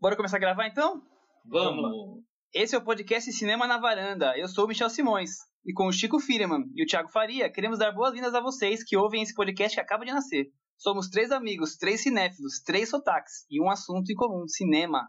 [0.00, 1.02] Bora começar a gravar então?
[1.44, 2.24] Vamos!
[2.54, 4.32] Esse é o podcast Cinema na Varanda.
[4.34, 5.32] Eu sou o Michel Simões.
[5.62, 8.96] E com o Chico Firman e o Thiago Faria, queremos dar boas-vindas a vocês que
[8.96, 10.46] ouvem esse podcast que acaba de nascer.
[10.78, 15.06] Somos três amigos, três cinéfilos, três sotaques e um assunto em comum: cinema.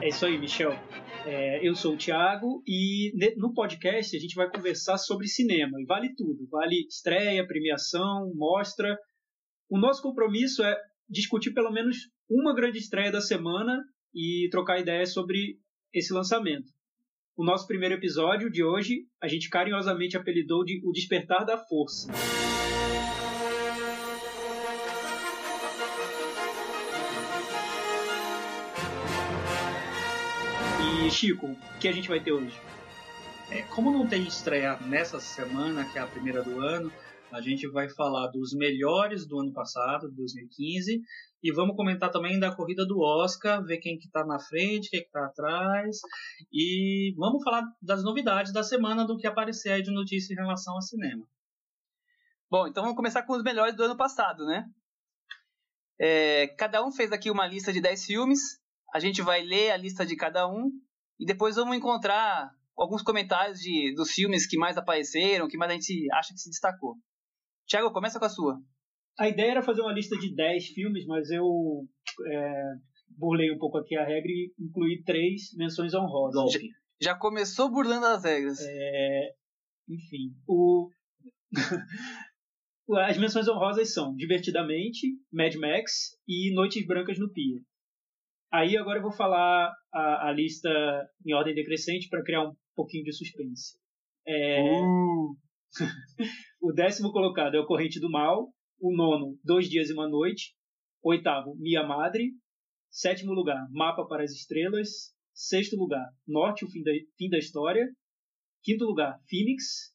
[0.00, 0.70] É isso aí, Michel.
[1.26, 5.84] É, eu sou o Thiago e no podcast a gente vai conversar sobre cinema e
[5.84, 6.46] vale tudo.
[6.48, 8.96] Vale estreia, premiação, mostra.
[9.68, 10.76] O nosso compromisso é
[11.08, 13.82] discutir pelo menos uma grande estreia da semana
[14.14, 15.58] e trocar ideias sobre
[15.92, 16.72] esse lançamento.
[17.36, 22.12] O nosso primeiro episódio de hoje a gente carinhosamente apelidou de O Despertar da Força.
[31.06, 32.54] E Chico, o que a gente vai ter hoje?
[33.50, 36.92] É, como não tem estreia nessa semana, que é a primeira do ano,
[37.32, 41.02] a gente vai falar dos melhores do ano passado, 2015,
[41.42, 45.02] e vamos comentar também da corrida do Oscar, ver quem que tá na frente, quem
[45.02, 45.98] que tá atrás,
[46.52, 50.74] e vamos falar das novidades da semana, do que aparecer aí de notícia em relação
[50.74, 51.24] ao cinema.
[52.50, 54.64] Bom, então vamos começar com os melhores do ano passado, né?
[56.00, 58.40] É, cada um fez aqui uma lista de 10 filmes,
[58.94, 60.70] a gente vai ler a lista de cada um,
[61.20, 65.74] e depois vamos encontrar alguns comentários de, dos filmes que mais apareceram, que mais a
[65.74, 66.96] gente acha que se destacou.
[67.68, 68.58] Tiago, começa com a sua.
[69.18, 71.86] A ideia era fazer uma lista de 10 filmes, mas eu
[72.26, 72.62] é,
[73.10, 76.52] burlei um pouco aqui a regra e incluí três menções honrosas.
[76.52, 76.60] Já,
[77.00, 78.58] já começou burlando as regras.
[78.60, 79.34] É,
[79.86, 80.88] enfim, o...
[82.96, 87.60] as menções honrosas são Divertidamente, Mad Max e Noites Brancas no Pia.
[88.50, 90.70] Aí agora eu vou falar a, a lista
[91.26, 93.76] em ordem decrescente para criar um pouquinho de suspense.
[94.26, 94.62] É...
[94.80, 95.36] Uh.
[96.60, 98.52] o décimo colocado é o Corrente do Mal.
[98.80, 100.54] O nono, Dois Dias e uma Noite.
[101.02, 102.32] Oitavo, Mia Madre.
[102.90, 105.14] Sétimo lugar, Mapa para as Estrelas.
[105.32, 107.88] Sexto lugar, Norte, o fim da, fim da História.
[108.62, 109.94] Quinto lugar, Phoenix.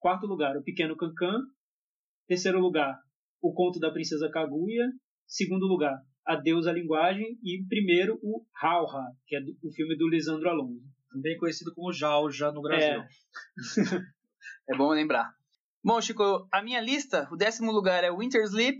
[0.00, 1.40] Quarto lugar, O Pequeno Cancan.
[2.26, 2.98] Terceiro lugar,
[3.40, 4.90] O Conto da Princesa Kaguya.
[5.26, 7.38] Segundo lugar, Adeus à Linguagem.
[7.42, 10.82] E primeiro, o Rauha, que é o filme do Lisandro Alonso.
[11.10, 13.00] Também conhecido como Jauja no Brasil.
[13.00, 13.08] É.
[14.68, 15.32] É bom lembrar.
[15.86, 18.76] Bom, Chico, a minha lista, o décimo lugar é Winter Sleep,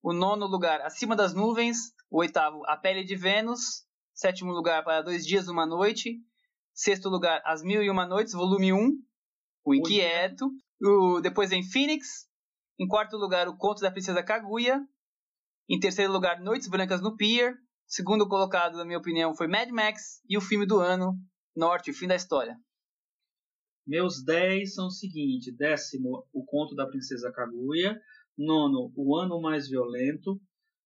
[0.00, 3.84] o nono lugar Acima das Nuvens, o oitavo A Pele de Vênus,
[4.14, 6.16] sétimo lugar para Dois Dias Uma Noite,
[6.72, 8.88] sexto lugar As Mil e Uma Noites, volume 1,
[9.64, 10.48] O Inquieto,
[10.80, 12.28] o, depois vem Phoenix,
[12.78, 14.80] em quarto lugar O Conto da Princesa Kaguya,
[15.68, 20.20] em terceiro lugar Noites Brancas no Pier, segundo colocado, na minha opinião, foi Mad Max,
[20.28, 21.18] e o filme do ano,
[21.56, 22.56] Norte, o fim da história.
[23.86, 27.98] Meus 10 são o seguinte: décimo, O Conto da Princesa Kaguya.
[28.36, 30.40] Nono, O Ano Mais Violento.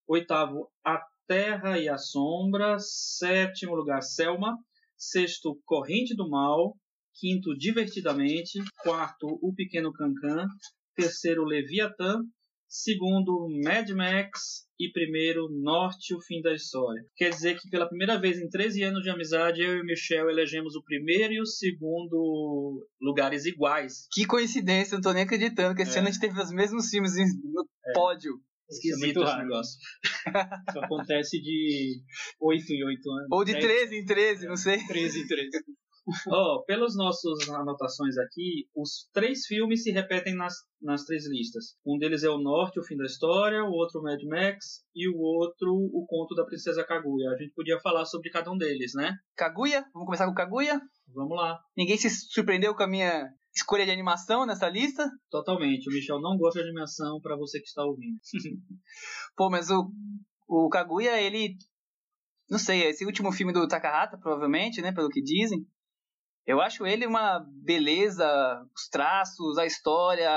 [0.06, 2.78] Oitavo, A Terra e a Sombra.
[2.78, 4.56] Sétimo lugar, Selma.
[4.96, 6.76] Sexto, Corrente do Mal.
[7.14, 8.58] Quinto, Divertidamente.
[8.82, 10.46] Quarto, O Pequeno Cancan.
[10.94, 12.20] Terceiro, Leviatã
[12.68, 17.02] segundo Mad Max e primeiro Norte, o fim da história.
[17.16, 20.76] Quer dizer que pela primeira vez em 13 anos de amizade, eu e Michel elegemos
[20.76, 24.06] o primeiro e o segundo lugares iguais.
[24.12, 25.98] Que coincidência, não tô nem acreditando que esse é.
[25.98, 27.92] ano a gente teve os mesmos filmes no é.
[27.92, 28.40] pódio.
[28.70, 29.78] Esquisito é esse negócio.
[30.68, 32.02] Isso acontece de
[32.38, 33.28] 8 em 8 anos.
[33.32, 34.86] Ou de 13 em 13, não sei.
[34.86, 35.50] 13 em 13
[36.28, 41.76] oh, pelas nossas anotações aqui, os três filmes se repetem nas, nas três listas.
[41.86, 45.18] Um deles é o Norte, o fim da história, o outro Mad Max e o
[45.18, 47.30] outro o conto da princesa Kaguya.
[47.30, 49.16] A gente podia falar sobre cada um deles, né?
[49.36, 49.84] Kaguya?
[49.92, 50.80] Vamos começar com Kaguya?
[51.14, 51.58] Vamos lá.
[51.76, 55.10] Ninguém se surpreendeu com a minha escolha de animação nessa lista?
[55.30, 55.88] Totalmente.
[55.88, 58.18] O Michel não gosta de animação para você que está ouvindo.
[59.36, 59.90] Pô, mas o,
[60.48, 61.56] o Kaguya, ele
[62.50, 65.66] não sei, esse último filme do Takahata, provavelmente, né, pelo que dizem.
[66.48, 68.26] Eu acho ele uma beleza,
[68.74, 70.30] os traços, a história,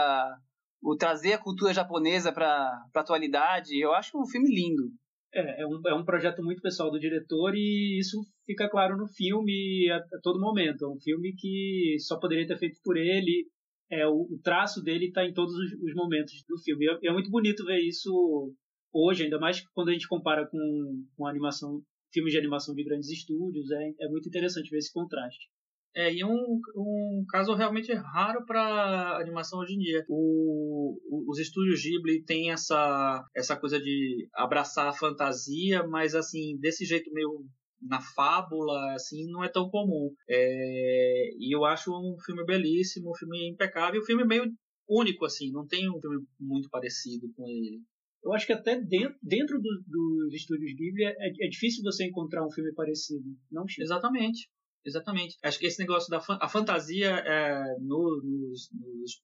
[0.84, 2.46] o trazer a cultura japonesa para
[2.94, 3.80] a atualidade.
[3.80, 4.92] Eu acho um filme lindo.
[5.34, 9.08] É, é um, é um projeto muito pessoal do diretor e isso fica claro no
[9.08, 10.84] filme a, a todo momento.
[10.84, 13.48] É um filme que só poderia ter feito por ele.
[13.90, 16.88] É, o, o traço dele está em todos os, os, momentos do filme.
[16.88, 18.54] É, é, muito bonito ver isso
[18.92, 21.82] hoje, ainda mais quando a gente compara com, com animação,
[22.12, 23.72] filmes de animação de grandes estúdios.
[23.72, 25.48] É, é muito interessante ver esse contraste.
[25.94, 30.06] É, e um, um caso realmente raro para animação hoje em dia.
[30.08, 36.58] O, o, os estúdios Ghibli têm essa, essa coisa de abraçar a fantasia, mas assim,
[36.60, 37.46] desse jeito meio
[37.82, 40.14] na fábula, assim, não é tão comum.
[40.30, 44.46] É, e eu acho um filme belíssimo, um filme impecável, um filme meio
[44.88, 47.82] único, assim, não tem um filme muito parecido com ele.
[48.24, 52.46] Eu acho que até dentro, dentro do, dos estúdios Ghibli é, é, difícil você encontrar
[52.46, 53.82] um filme parecido, não Chico?
[53.82, 54.48] Exatamente.
[54.86, 55.38] Exatamente.
[55.44, 58.70] Acho que esse negócio da a fantasia é, no, nos,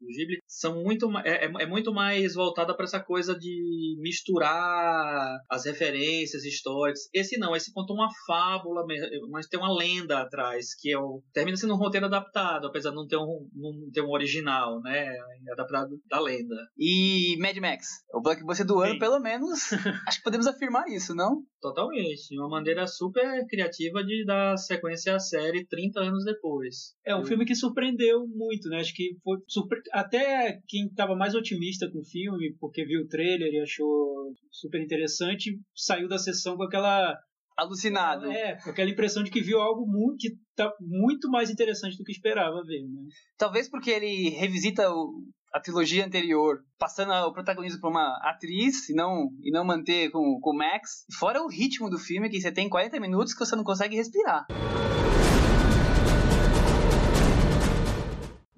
[0.01, 5.39] nos Ghibli são muito, é, é, é muito mais voltada para essa coisa de misturar
[5.49, 7.09] as referências históricas.
[7.13, 8.85] Esse não, esse conta uma fábula,
[9.29, 12.95] mas tem uma lenda atrás, que é o, termina sendo um roteiro adaptado, apesar de
[12.95, 15.07] não ter um, não ter um original, né?
[15.47, 16.55] É adaptado da lenda.
[16.77, 18.99] E Mad Max, o blockbuster do ano, Sim.
[18.99, 19.59] pelo menos,
[20.07, 21.43] acho que podemos afirmar isso, não?
[21.61, 22.37] Totalmente.
[22.37, 26.93] Uma maneira super criativa de dar sequência à série série 30 anos depois.
[27.05, 28.79] É um filme que surpreendeu muito, né?
[28.79, 29.79] Acho que foi surpre...
[29.91, 34.81] até quem estava mais otimista com o filme, porque viu o trailer e achou super
[34.81, 37.17] interessante, saiu da sessão com aquela
[37.55, 38.31] alucinado.
[38.31, 42.03] É, com aquela impressão de que viu algo muito, que tá muito mais interessante do
[42.03, 43.07] que esperava ver, né?
[43.37, 48.93] Talvez porque ele revisita o, a trilogia anterior, passando o protagonismo para uma atriz e
[48.93, 51.05] não, e não manter com, com o Max.
[51.17, 54.45] Fora o ritmo do filme, que você tem 40 minutos que você não consegue respirar.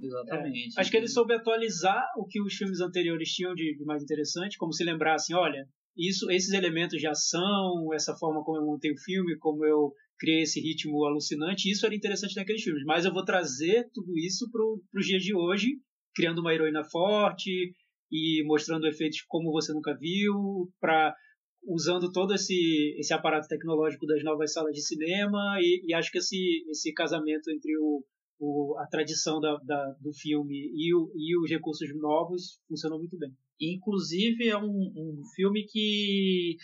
[0.02, 0.78] Exatamente.
[0.78, 4.02] É, acho que ele soube atualizar o que os filmes anteriores tinham de, de mais
[4.02, 5.68] interessante, como se lembrassem, olha,
[5.98, 10.42] isso, esses elementos de ação, essa forma como eu montei o filme, como eu criei
[10.42, 12.84] esse ritmo alucinante, isso era interessante naqueles filmes.
[12.86, 15.80] Mas eu vou trazer tudo isso para os dias de hoje,
[16.16, 17.74] criando uma heroína forte
[18.12, 21.16] e mostrando efeitos como você nunca viu, para
[21.64, 26.18] usando todo esse, esse aparato tecnológico das novas salas de cinema e, e acho que
[26.18, 28.04] esse, esse casamento entre o,
[28.40, 33.18] o, a tradição da, da, do filme e, o, e os recursos novos funcionou muito
[33.18, 33.36] bem.
[33.60, 36.58] Inclusive é um, um filme que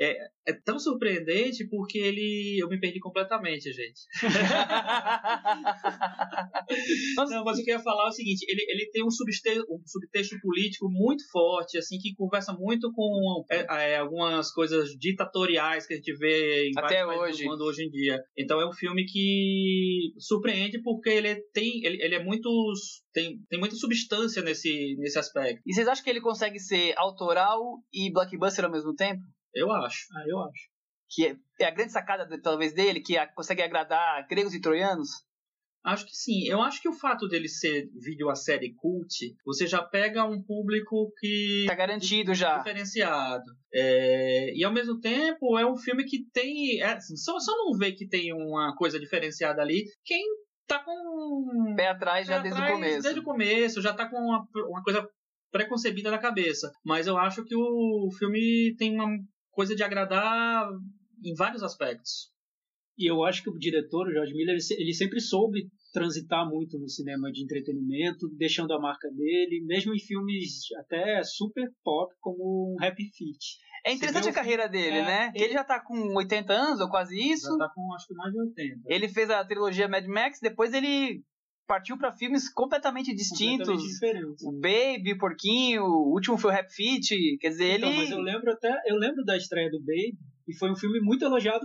[0.00, 0.16] é,
[0.48, 2.56] é, tão surpreendente porque ele.
[2.58, 4.00] Eu me perdi completamente, gente.
[7.16, 10.88] Não, mas eu queria falar o seguinte: ele, ele tem um subtexto, um subtexto político
[10.88, 16.16] muito forte, assim, que conversa muito com é, é, algumas coisas ditatoriais que a gente
[16.16, 17.44] vê em Até hoje.
[17.44, 18.18] do mundo hoje em dia.
[18.38, 21.84] Então é um filme que surpreende porque ele tem.
[21.84, 22.48] Ele, ele é muito.
[23.12, 25.60] Tem, tem muita substância nesse, nesse aspecto.
[25.66, 27.60] E vocês acham que ele consegue ser autoral
[27.92, 29.20] e blockbuster ao mesmo tempo?
[29.54, 30.06] Eu acho.
[30.16, 30.68] Ah, eu acho.
[31.08, 35.08] Que é, é a grande sacada, talvez, dele, que a, consegue agradar gregos e troianos?
[35.84, 36.46] Acho que sim.
[36.46, 40.42] Eu acho que o fato dele ser vídeo a série cult, você já pega um
[40.42, 41.64] público que.
[41.66, 42.58] Tá garantido já.
[42.58, 43.44] Diferenciado.
[43.72, 46.82] É, e ao mesmo tempo é um filme que tem.
[46.82, 49.84] É, só, só não vê que tem uma coisa diferenciada ali.
[50.04, 50.22] Quem
[50.66, 51.74] tá com.
[51.76, 53.02] Pé atrás já desde atrás, o começo.
[53.02, 55.08] Desde o começo, já tá com uma, uma coisa
[55.50, 56.70] preconcebida na cabeça.
[56.84, 59.08] Mas eu acho que o filme tem uma
[59.60, 60.70] coisa de agradar
[61.22, 62.32] em vários aspectos.
[62.96, 66.88] E eu acho que o diretor, o George Miller, ele sempre soube transitar muito no
[66.88, 72.82] cinema de entretenimento, deixando a marca dele, mesmo em filmes até super pop, como um
[72.82, 73.58] Happy Feet.
[73.84, 75.32] É interessante a carreira dele, é, né?
[75.34, 77.46] Ele, ele já tá com 80 anos, ou quase isso.
[77.52, 78.80] Já tá com, acho que mais de 80.
[78.86, 81.22] Ele fez a trilogia Mad Max, depois ele
[81.70, 83.68] partiu para filmes completamente distintos.
[83.68, 84.44] Completamente diferentes.
[84.44, 87.98] O Baby, o Porquinho, o último foi o Rap Fit, quer dizer, então, ele...
[87.98, 90.18] mas eu lembro até, eu lembro da estreia do Baby,
[90.48, 91.64] e foi um filme muito elogiado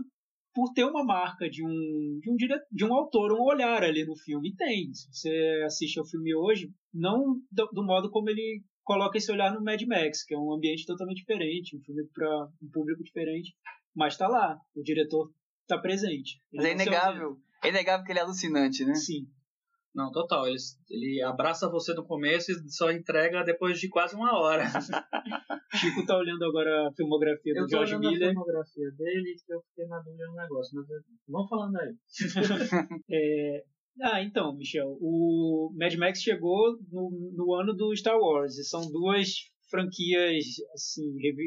[0.54, 2.54] por ter uma marca de um, de um, dire...
[2.72, 4.50] de um autor, um olhar ali no filme.
[4.50, 4.94] E tem.
[4.94, 9.52] Se você assiste ao filme hoje, não do, do modo como ele coloca esse olhar
[9.56, 13.56] no Mad Max, que é um ambiente totalmente diferente, um filme para um público diferente,
[13.96, 15.32] mas está lá, o diretor
[15.64, 16.40] está presente.
[16.54, 18.94] Mas é inegável, é inegável que ele é alucinante, né?
[18.94, 19.26] Sim.
[19.96, 20.46] Não, total.
[20.48, 20.58] Ele,
[20.90, 24.66] ele abraça você no começo e só entrega depois de quase uma hora.
[25.74, 28.30] Chico tá olhando agora a filmografia do George Miller.
[28.30, 30.88] a filmografia dele que eu fiquei na dúvida no negócio, mas
[31.28, 31.96] vamos falando aí.
[33.10, 33.64] é,
[34.02, 38.92] ah, então, Michel, o Mad Max chegou no, no ano do Star Wars e são
[38.92, 41.04] duas franquias assim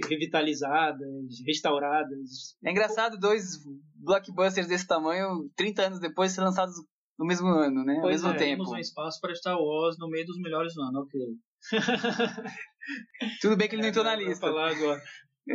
[0.09, 1.09] revitalizadas,
[1.47, 2.57] restauradas.
[2.65, 3.59] É engraçado dois
[3.95, 6.75] blockbusters desse tamanho, 30 anos depois, ser lançados
[7.19, 7.99] no mesmo ano, né?
[8.01, 8.65] Pois Ao mesmo é, tempo.
[8.65, 11.21] Temos um espaço para Star Wars no meio dos melhores do ano, ok.
[13.41, 14.47] Tudo bem que ele não entrou na lista.
[14.47, 15.03] Falar agora.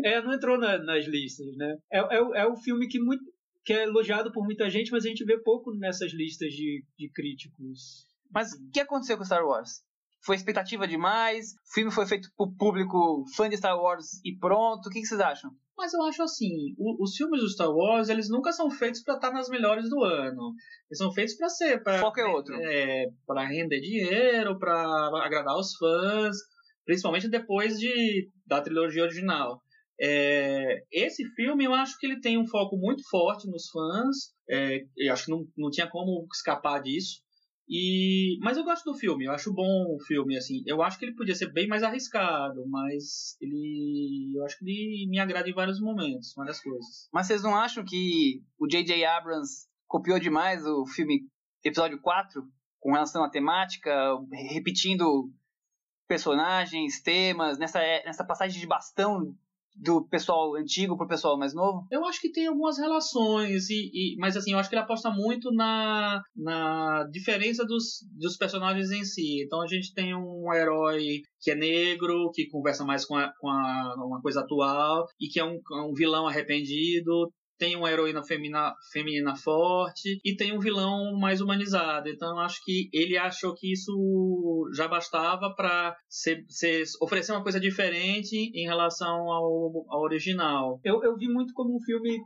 [0.03, 1.77] É, não entrou na, nas listas, né?
[1.91, 3.24] É, é, é o filme que, muito,
[3.63, 7.10] que é elogiado por muita gente, mas a gente vê pouco nessas listas de, de
[7.10, 8.08] críticos.
[8.32, 9.84] Mas o que aconteceu com Star Wars?
[10.25, 11.51] Foi expectativa demais?
[11.51, 14.88] O filme foi feito pro público fã de Star Wars e pronto?
[14.88, 15.51] O que, que vocês acham?
[15.77, 19.15] Mas eu acho assim, o, os filmes do Star Wars, eles nunca são feitos para
[19.15, 20.53] estar nas melhores do ano.
[20.89, 22.56] Eles são feitos para ser, para foco é outro.
[22.56, 24.77] É, para render dinheiro, para
[25.25, 26.38] agradar os fãs,
[26.86, 29.62] principalmente depois de da trilogia original.
[30.00, 34.15] É, esse filme eu acho que ele tem um foco muito forte nos fãs.
[34.50, 37.22] É, eu acho que não, não tinha como escapar disso.
[37.67, 40.62] E, mas eu gosto do filme, eu acho bom o filme, assim.
[40.65, 44.34] Eu acho que ele podia ser bem mais arriscado, mas ele.
[44.36, 47.08] Eu acho que ele me agrada em vários momentos, várias coisas.
[47.12, 49.05] Mas vocês não acham que o J.J.
[49.05, 51.27] Abrams copiou demais o filme
[51.63, 52.43] episódio 4
[52.79, 53.91] com relação à temática,
[54.51, 55.32] repetindo
[56.08, 59.34] personagens, temas, nessa, nessa passagem de bastão
[59.75, 61.88] do pessoal antigo pro pessoal mais novo?
[61.92, 65.10] Eu acho que tem algumas relações, e, e, mas assim, eu acho que ele aposta
[65.10, 69.44] muito na, na diferença dos, dos personagens em si.
[69.44, 73.50] Então a gente tem um herói que é negro, que conversa mais com, a, com
[73.50, 77.32] a, uma coisa atual, e que é um, um vilão arrependido
[77.63, 82.10] tem uma heroína feminina, feminina forte e tem um vilão mais humanizado.
[82.10, 85.96] Então acho que ele achou que isso já bastava para
[87.01, 90.82] oferecer uma coisa diferente em relação ao, ao original.
[90.84, 92.20] Eu, eu vi muito como um filme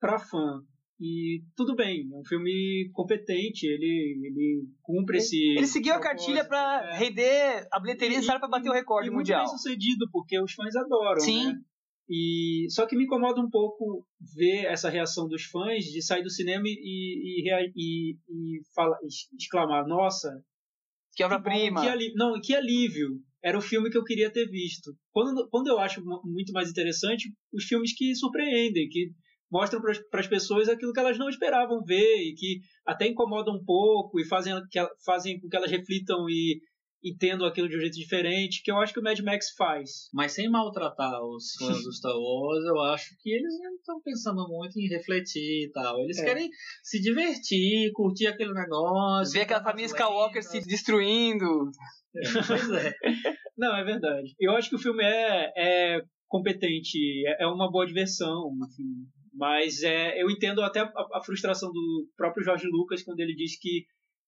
[0.00, 0.60] para fã.
[0.98, 5.36] E tudo bem, é um filme competente, ele, ele cumpre esse.
[5.36, 6.98] Ele seguiu a cartilha para é.
[6.98, 9.40] render a bilheteria necessária para bater o recorde e mundial.
[9.40, 11.20] Muito bem sucedido, porque os fãs adoram.
[11.20, 11.52] Sim.
[11.52, 11.60] Né?
[12.08, 16.30] E só que me incomoda um pouco ver essa reação dos fãs de sair do
[16.30, 18.96] cinema e, e, e, e fala,
[19.36, 20.30] exclamar: Nossa,
[21.14, 21.80] que obra-prima!
[21.80, 23.20] Que não, que alívio!
[23.42, 24.94] Era o filme que eu queria ter visto.
[25.12, 29.10] Quando, quando eu acho muito mais interessante os filmes que surpreendem, que
[29.50, 33.64] mostram para as pessoas aquilo que elas não esperavam ver e que até incomodam um
[33.64, 36.60] pouco e fazem, que, fazem com que elas reflitam e
[37.06, 40.08] entendo aquilo de um jeito diferente, que eu acho que o Mad Max faz.
[40.12, 44.46] Mas sem maltratar os fãs do Star Wars, eu acho que eles não estão pensando
[44.48, 46.00] muito em refletir e tal.
[46.00, 46.24] Eles é.
[46.24, 46.50] querem
[46.82, 49.32] se divertir, curtir aquele negócio.
[49.32, 51.70] Ver aquela família Skywalker se destruindo.
[52.16, 52.94] É, pois é.
[53.56, 54.34] não, é verdade.
[54.40, 59.06] Eu acho que o filme é, é competente, é, é uma boa diversão, enfim.
[59.32, 63.58] Mas é, eu entendo até a, a frustração do próprio Jorge Lucas quando ele diz
[63.60, 63.84] que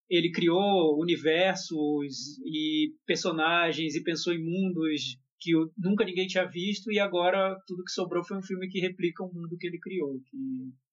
[0.09, 6.99] ele criou universos e personagens e pensou em mundos que nunca ninguém tinha visto e
[6.99, 10.37] agora tudo que sobrou foi um filme que replica o mundo que ele criou, que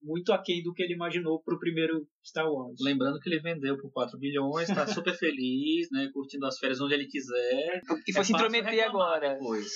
[0.03, 2.77] muito aquém do que ele imaginou para o primeiro Star Wars.
[2.79, 6.93] Lembrando que ele vendeu por 4 bilhões, está super feliz, né, curtindo as férias onde
[6.93, 7.81] ele quiser.
[8.07, 9.33] E foi é se intrometer agora.
[9.33, 9.67] Depois.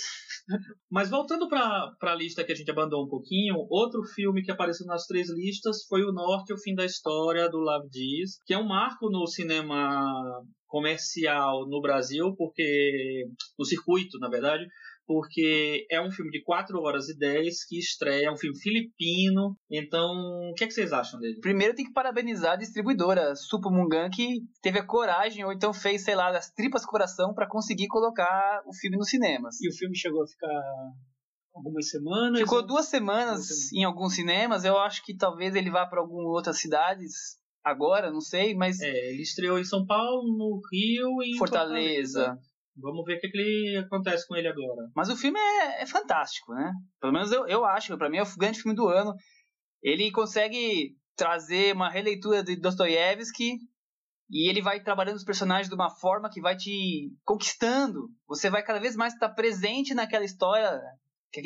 [0.90, 4.86] Mas voltando para a lista que a gente abandonou um pouquinho, outro filme que apareceu
[4.86, 8.58] nas três listas foi O Norte, o Fim da História, do Love Dias, que é
[8.58, 13.26] um marco no cinema comercial no Brasil, porque
[13.58, 14.66] no circuito, na verdade,
[15.10, 19.58] porque é um filme de 4 horas e 10 que estreia, é um filme filipino.
[19.70, 20.12] Então,
[20.52, 21.40] o que, é que vocês acham dele?
[21.42, 26.04] Primeiro tem que parabenizar a distribuidora Supo Mungan, que teve a coragem, ou então fez,
[26.04, 29.60] sei lá, das tripas coração para conseguir colocar o filme nos cinemas.
[29.60, 30.62] E o filme chegou a ficar
[31.56, 32.40] algumas semanas?
[32.40, 33.74] Ficou duas semanas, duas semanas.
[33.74, 34.64] em alguns cinemas.
[34.64, 38.80] Eu acho que talvez ele vá para algumas outras cidades agora, não sei, mas.
[38.82, 42.20] É, ele estreou em São Paulo, no Rio e em Fortaleza.
[42.20, 42.50] Fortaleza.
[42.82, 44.90] Vamos ver o que, que ele acontece com ele agora.
[44.96, 46.72] Mas o filme é, é fantástico, né?
[47.00, 49.14] Pelo menos eu, eu acho, para mim é o grande filme do ano.
[49.82, 53.58] Ele consegue trazer uma releitura de Dostoiévski
[54.32, 58.10] e ele vai trabalhando os personagens de uma forma que vai te conquistando.
[58.28, 60.80] Você vai cada vez mais estar presente naquela história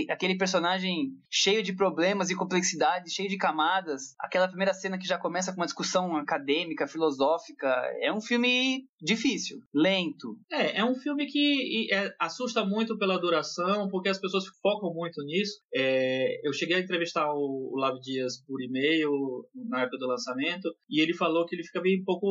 [0.10, 4.16] aquele personagem cheio de problemas e complexidades, cheio de camadas.
[4.20, 7.68] Aquela primeira cena que já começa com uma discussão acadêmica, filosófica.
[8.02, 10.38] É um filme difícil, lento.
[10.52, 15.22] É, é um filme que é, assusta muito pela duração, porque as pessoas focam muito
[15.24, 15.62] nisso.
[15.74, 19.12] É, eu cheguei a entrevistar o, o Lav Dias por e-mail
[19.54, 22.25] na época do lançamento, e ele falou que ele fica meio um pouco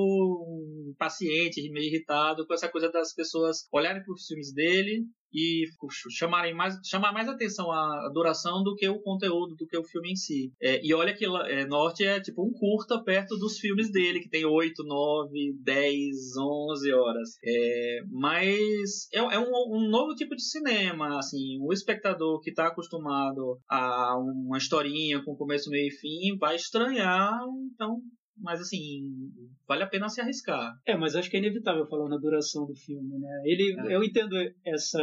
[0.91, 5.65] impaciente, meio irritado com essa coisa das pessoas olharem para os filmes dele e
[6.11, 10.13] chamarem mais, chamar mais atenção à duração do que o conteúdo, do que o filme
[10.13, 10.53] em si.
[10.61, 14.29] É, e olha que é, Norte é tipo um curta perto dos filmes dele, que
[14.29, 17.29] tem 8, 9, 10, 11 horas.
[17.45, 22.67] É, mas é, é um, um, novo tipo de cinema, assim, o espectador que está
[22.67, 27.33] acostumado a uma historinha com começo, meio e fim vai estranhar,
[27.75, 28.01] então
[28.37, 29.31] mas assim,
[29.67, 30.75] vale a pena se arriscar.
[30.87, 33.43] É, mas acho que é inevitável falar na duração do filme, né?
[33.45, 33.97] Ele, é.
[33.97, 35.01] eu entendo essa,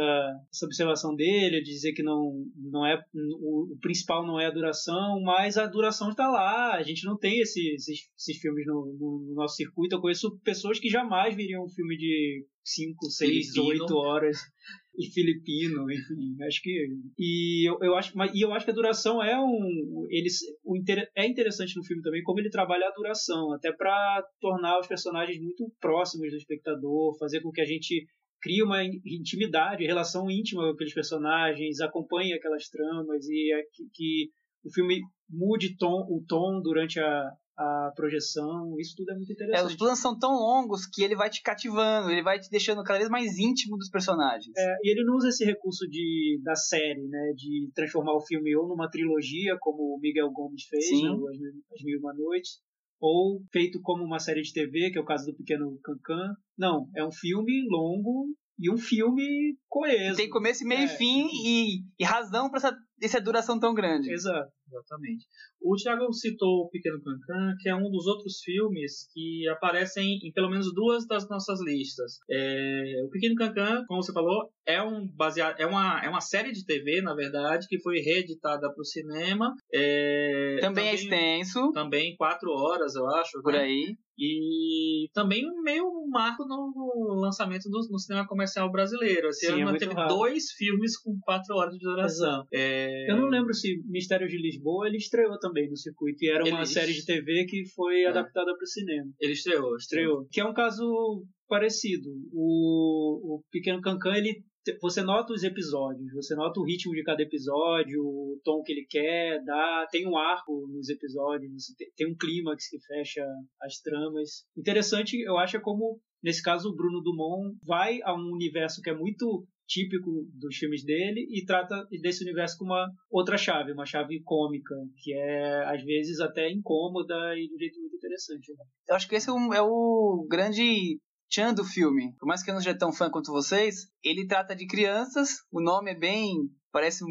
[0.52, 4.50] essa observação dele, de dizer que não, não é o, o, principal não é a
[4.50, 6.74] duração, mas a duração está lá.
[6.74, 9.96] A gente não tem esse, esses, esses filmes no, no, nosso circuito.
[9.96, 14.38] Eu conheço pessoas que jamais viriam um filme de 5, 6, 8 horas
[15.00, 16.88] e filipino, enfim, acho que
[17.18, 20.76] e eu, eu acho, mas, e eu acho que a duração é um eles o
[21.16, 25.40] é interessante no filme também como ele trabalha a duração, até para tornar os personagens
[25.40, 28.06] muito próximos do espectador, fazer com que a gente
[28.42, 34.30] crie uma intimidade, relação íntima com aqueles personagens, acompanhe aquelas tramas e é que, que
[34.64, 37.30] o filme mude tom, o tom durante a,
[37.62, 39.66] a projeção, isso tudo é muito É, interessante.
[39.66, 42.98] os planos são tão longos que ele vai te cativando, ele vai te deixando cada
[42.98, 44.56] vez mais íntimo dos personagens.
[44.56, 48.56] É, e ele não usa esse recurso de, da série, né, de transformar o filme
[48.56, 51.02] ou numa trilogia, como o Miguel Gomes fez, Sim.
[51.04, 52.60] né, o As Mil, As Mil e Uma Noites,
[52.98, 56.34] ou feito como uma série de TV, que é o caso do Pequeno Cancan.
[56.56, 58.26] Não, é um filme longo
[58.58, 60.16] e um filme coeso.
[60.16, 60.84] Tem começo, meio É.
[60.84, 64.12] e fim e, e razão pra essa, essa duração tão grande.
[64.12, 64.50] Exato.
[64.70, 65.26] Exatamente.
[65.60, 70.32] O Thiago citou o Pequeno Cancan, que é um dos outros filmes que aparecem em
[70.32, 72.18] pelo menos duas das nossas listas.
[72.30, 76.52] É, o Pequeno Cancan, como você falou, é um baseado, é uma, é uma série
[76.52, 79.54] de TV, na verdade, que foi reeditada para o cinema.
[79.72, 83.42] É, Também, é extenso, Também quatro horas, eu acho.
[83.42, 83.60] por né?
[83.60, 83.96] aí.
[84.22, 89.28] E também meio um marco no lançamento do, no cinema comercial brasileiro.
[89.28, 90.08] Esse Sim, é ano muito teve raro.
[90.08, 92.44] dois filmes com quatro horas de duração.
[92.52, 96.44] É, Eu não lembro se Mistérios de Lisboa ele estreou também no circuito, e era
[96.44, 98.08] uma Ele- série de TV que foi É.
[98.08, 99.10] adaptada para o cinema.
[99.20, 100.26] Ele estreou, Estreou.
[100.30, 102.08] Que é um caso parecido.
[102.32, 104.42] O, o Pequeno Cancan, ele
[104.82, 108.86] você nota os episódios, você nota o ritmo de cada episódio, o tom que ele
[108.88, 111.64] quer dar, tem um arco nos episódios,
[111.96, 113.24] tem um clímax que fecha
[113.62, 114.44] as tramas.
[114.56, 118.90] Interessante, eu acho, é como, nesse caso, o Bruno Dumont vai a um universo que
[118.90, 123.86] é muito típico dos filmes dele e trata desse universo com uma outra chave, uma
[123.86, 128.52] chave cômica, que é, às vezes, até incômoda e de um jeito muito interessante.
[128.52, 128.64] né?
[128.88, 130.98] Eu acho que esse é, um- é o grande
[131.30, 132.12] tchan do filme.
[132.18, 135.62] Por mais que eu não seja tão fã quanto vocês, ele trata de crianças, o
[135.62, 136.34] nome é bem.
[136.72, 137.08] parece um,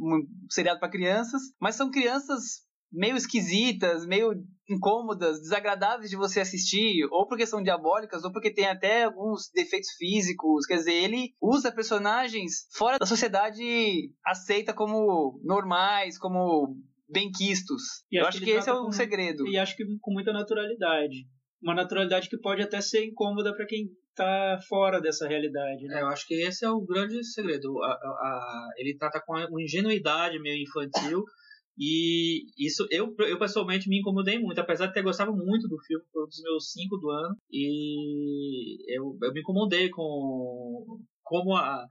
[0.00, 4.32] um seriado para crianças, mas são crianças meio esquisitas, meio
[4.72, 9.90] incômodas, desagradáveis de você assistir, ou porque são diabólicas, ou porque tem até alguns defeitos
[9.98, 10.66] físicos.
[10.66, 16.76] Quer dizer, ele usa personagens fora da sociedade aceita como normais, como
[17.08, 17.82] benquistos.
[18.10, 19.46] E Eu acho que esse é o com- segredo.
[19.46, 21.26] E acho que com muita naturalidade.
[21.62, 25.98] Uma naturalidade que pode até ser incômoda para quem tá fora dessa realidade, né?
[25.98, 27.82] É, eu acho que esse é o grande segredo.
[27.82, 31.22] A- a- a- ele trata com uma ingenuidade meio infantil.
[31.78, 36.04] E isso eu, eu pessoalmente me incomodei muito, apesar de ter gostado muito do filme,
[36.12, 37.36] foi um dos meus cinco do ano.
[37.50, 41.86] E eu, eu me incomodei com como a,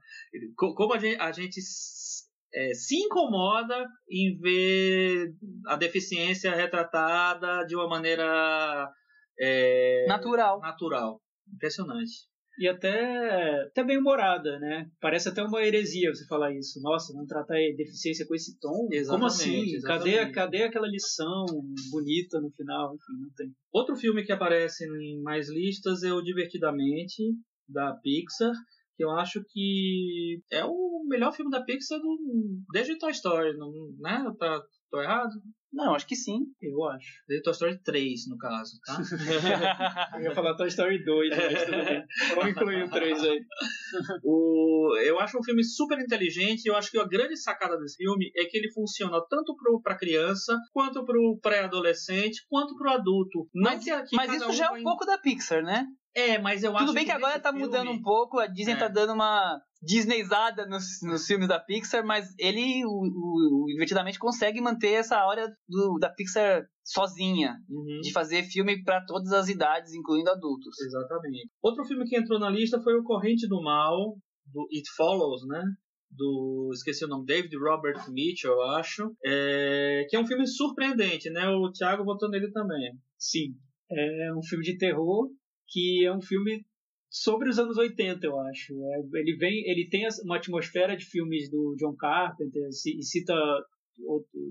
[0.56, 1.60] co- como a gente, a gente
[2.54, 5.32] é, se incomoda em ver
[5.66, 8.88] a deficiência retratada de uma maneira
[9.40, 10.60] é, Natural.
[10.60, 11.20] natural.
[11.52, 12.12] Impressionante.
[12.58, 14.90] E até, até bem humorada, né?
[15.00, 16.80] Parece até uma heresia você falar isso.
[16.82, 18.72] Nossa, não tratar deficiência com esse tom?
[18.72, 19.80] Como Exatamente, assim?
[19.82, 20.34] Cadê, exatamente.
[20.34, 21.46] cadê aquela lição
[21.90, 22.94] bonita no final?
[22.94, 23.52] Enfim, não tem.
[23.72, 27.22] Outro filme que aparece em mais listas é o Divertidamente,
[27.68, 28.52] da Pixar,
[28.96, 32.18] que eu acho que é o melhor filme da Pixar do,
[32.72, 34.24] desde Toy Story, não, né?
[34.38, 35.32] Tá, tô errado?
[35.72, 36.40] Não, acho que sim.
[36.60, 37.22] Eu acho.
[37.26, 38.98] Desde Toy Story 3, no caso, tá?
[40.18, 42.04] Eu ia falar Toy Story 2, mas tudo bem.
[42.34, 43.40] Vamos incluir o 3 aí.
[44.22, 46.66] o, eu acho um filme super inteligente.
[46.66, 50.58] Eu acho que a grande sacada desse filme é que ele funciona tanto para criança,
[50.72, 53.48] quanto para o pré-adolescente, quanto para o adulto.
[53.54, 55.86] Não Mas, mas isso já é um pouco da Pixar, né?
[56.14, 58.46] É, mas eu acho Tudo bem que agora nesse tá filme- mudando um pouco, a
[58.46, 58.76] Disney É.
[58.78, 64.18] tá dando uma Disneyzada nos, nos filmes da Pixar, mas ele, o, o, o Divertidamente,
[64.18, 68.00] consegue manter essa hora do, da Pixar sozinha, Uhum.
[68.02, 70.78] de fazer filme pra todas as idades, incluindo adultos.
[70.80, 71.48] Exatamente.
[71.62, 75.64] Outro filme que entrou na lista foi o Corrente do Mal, do It Follows, né?
[76.10, 76.70] Do.
[76.74, 79.10] Esqueci o nome, David Robert Mitchell, eu acho.
[79.24, 81.48] É, que é um filme surpreendente, né?
[81.48, 82.92] O Thiago votou nele também.
[83.18, 83.54] Sim.
[83.90, 85.28] É um filme de terror
[85.72, 86.64] que é um filme
[87.10, 88.72] sobre os anos 80, eu acho.
[88.74, 93.34] É, ele vem, ele tem uma atmosfera de filmes do John Carpenter e cita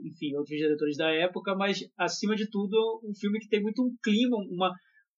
[0.05, 3.95] enfim, outros diretores da época, mas acima de tudo um filme que tem muito um
[4.03, 4.71] clima, uma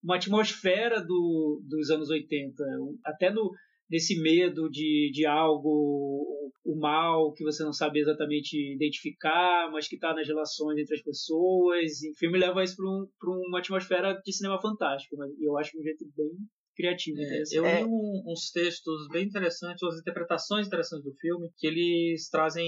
[0.03, 3.49] uma atmosfera do, dos anos 80, Um- até no
[3.93, 6.25] nesse medo de, de algo
[6.65, 11.01] o mal que você não sabe exatamente identificar, mas que está nas relações entre as
[11.03, 12.01] pessoas.
[12.01, 13.07] E o filme leva isso para um,
[13.47, 16.31] uma atmosfera de cinema fantástico, mas eu acho de um jeito bem
[16.75, 17.19] criativo.
[17.19, 17.55] É, interessante.
[17.55, 17.79] eu É.
[17.81, 22.65] li um- uns textos bem interessantes, umas interpretações interessantes do filme, que eles trazem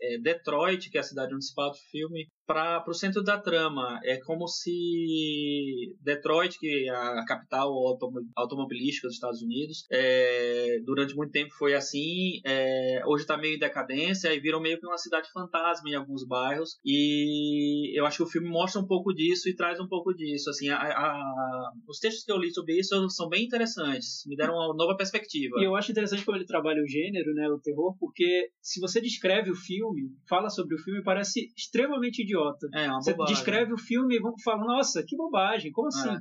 [0.00, 3.38] é, Detroit, que é a cidade onde se passa o filme, para o centro da
[3.38, 4.00] trama.
[4.02, 11.14] É como se Detroit, que é a capital automo- automobilística dos Estados Unidos, é, durante
[11.14, 14.96] muito tempo foi assim, é, hoje está meio em decadência e virou meio que uma
[14.96, 16.78] cidade fantasma em alguns bairros.
[16.82, 20.48] E eu acho que o filme mostra um pouco disso e traz um pouco disso.
[20.48, 24.54] Assim, a- a- os textos que eu li sobre isso são bem interessantes, me deram
[24.54, 25.56] uma nova perspectiva.
[25.60, 29.02] E eu acho interessante como ele trabalha o gênero, né, o terror, porque se você
[29.02, 32.37] descreve o filme, fala sobre o filme, parece extremamente idiota.
[32.40, 32.68] Idiota.
[32.74, 33.34] É, uma Você bobagem.
[33.34, 36.08] descreve o filme e vão- fala, nossa, que bobagem, como assim?
[36.10, 36.18] É.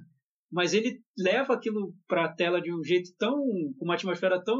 [0.49, 3.35] Mas ele leva aquilo pra tela de um jeito tão.
[3.77, 4.57] com uma atmosfera tão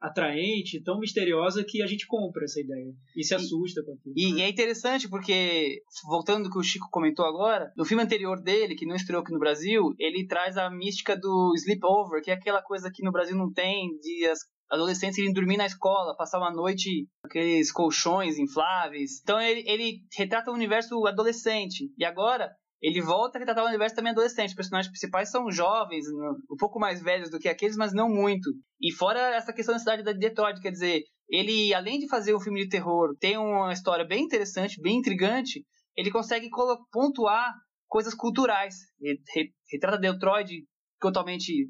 [0.00, 2.92] atraente, tão misteriosa, que a gente compra essa ideia.
[3.16, 4.14] E se assusta com aquilo.
[4.16, 8.40] E, e é interessante porque, voltando ao que o Chico comentou agora, no filme anterior
[8.42, 12.34] dele, que não estreou aqui no Brasil, ele traz a mística do sleepover, que é
[12.34, 14.38] aquela coisa que no Brasil não tem, de as
[14.70, 19.20] adolescentes irem dormir na escola, passar uma noite aqueles colchões infláveis.
[19.22, 21.90] Então ele, ele retrata o universo adolescente.
[21.96, 22.50] E agora
[22.80, 24.50] ele volta a retratar o universo também adolescente.
[24.50, 26.04] Os personagens principais são jovens,
[26.50, 28.50] um pouco mais velhos do que aqueles, mas não muito.
[28.80, 32.40] E fora essa questão da cidade de Detroit, quer dizer, ele, além de fazer um
[32.40, 35.64] filme de terror, tem uma história bem interessante, bem intrigante,
[35.96, 36.48] ele consegue
[36.92, 37.52] pontuar
[37.88, 38.76] coisas culturais.
[39.00, 40.48] Ele re- retrata Detroit
[41.00, 41.68] totalmente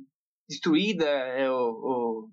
[0.49, 2.29] destruída, é, o- o-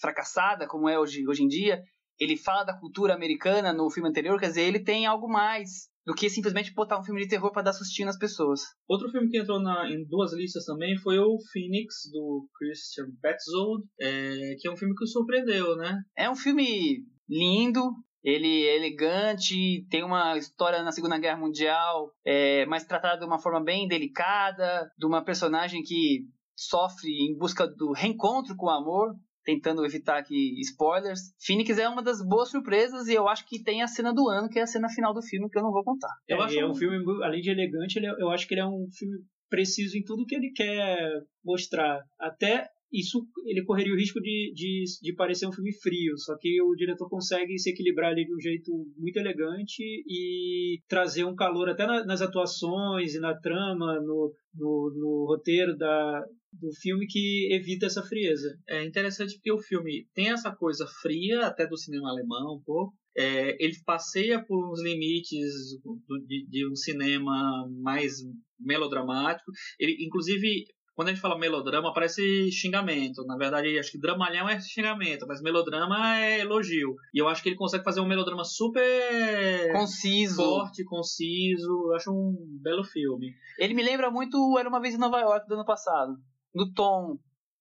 [0.00, 1.82] fracassada, como é hoje, hoje em dia.
[2.18, 6.14] Ele fala da cultura americana no filme anterior, quer dizer, ele tem algo mais do
[6.14, 8.62] que simplesmente botar um filme de terror para dar sustinho nas pessoas.
[8.88, 13.84] Outro filme que entrou na- em duas listas também foi o Phoenix, do Christian Petzold,
[14.00, 16.00] é, que é um filme que surpreendeu, né?
[16.16, 17.92] É um filme lindo,
[18.24, 23.38] ele é elegante, tem uma história na Segunda Guerra Mundial, é, mas tratada de uma
[23.38, 26.22] forma bem delicada, de uma personagem que
[26.56, 29.14] sofre em busca do reencontro com o amor,
[29.48, 31.20] tentando evitar aqui spoilers.
[31.40, 34.46] Phoenix é uma das boas surpresas e eu acho que tem a cena do ano,
[34.46, 36.12] que é a cena final do filme, que eu não vou contar.
[36.28, 38.52] É, Eu acho e é um filme, além de elegante, ele é- eu acho que
[38.52, 39.16] ele é um filme
[39.48, 40.98] preciso em tudo que ele quer
[41.42, 41.98] mostrar.
[42.20, 46.60] Até isso, ele correria o risco de, de, de parecer um filme frio, só que
[46.62, 51.68] o diretor consegue se equilibrar ali de um jeito muito elegante e trazer um calor
[51.68, 57.48] até na- nas atuações e na trama, no, no, no roteiro da, do filme que
[57.52, 58.48] evita essa frieza.
[58.68, 62.94] É interessante porque o filme tem essa coisa fria, até do cinema alemão um pouco.
[63.16, 68.12] É, ele passeia por uns limites do- de, de um cinema mais
[68.58, 69.50] melodramático.
[69.78, 70.64] Ele, inclusive,
[70.98, 73.24] quando a gente fala melodrama, parece xingamento.
[73.24, 76.96] Na verdade, acho que dramalhão é xingamento, mas melodrama é elogio.
[77.14, 80.34] E eu acho que ele consegue fazer um melodrama super Conciso.
[80.34, 81.70] forte, conciso.
[81.86, 83.32] Eu acho um belo filme.
[83.60, 86.16] Ele me lembra muito Era Uma Vez em Nova York do ano passado.
[86.52, 87.16] No tom,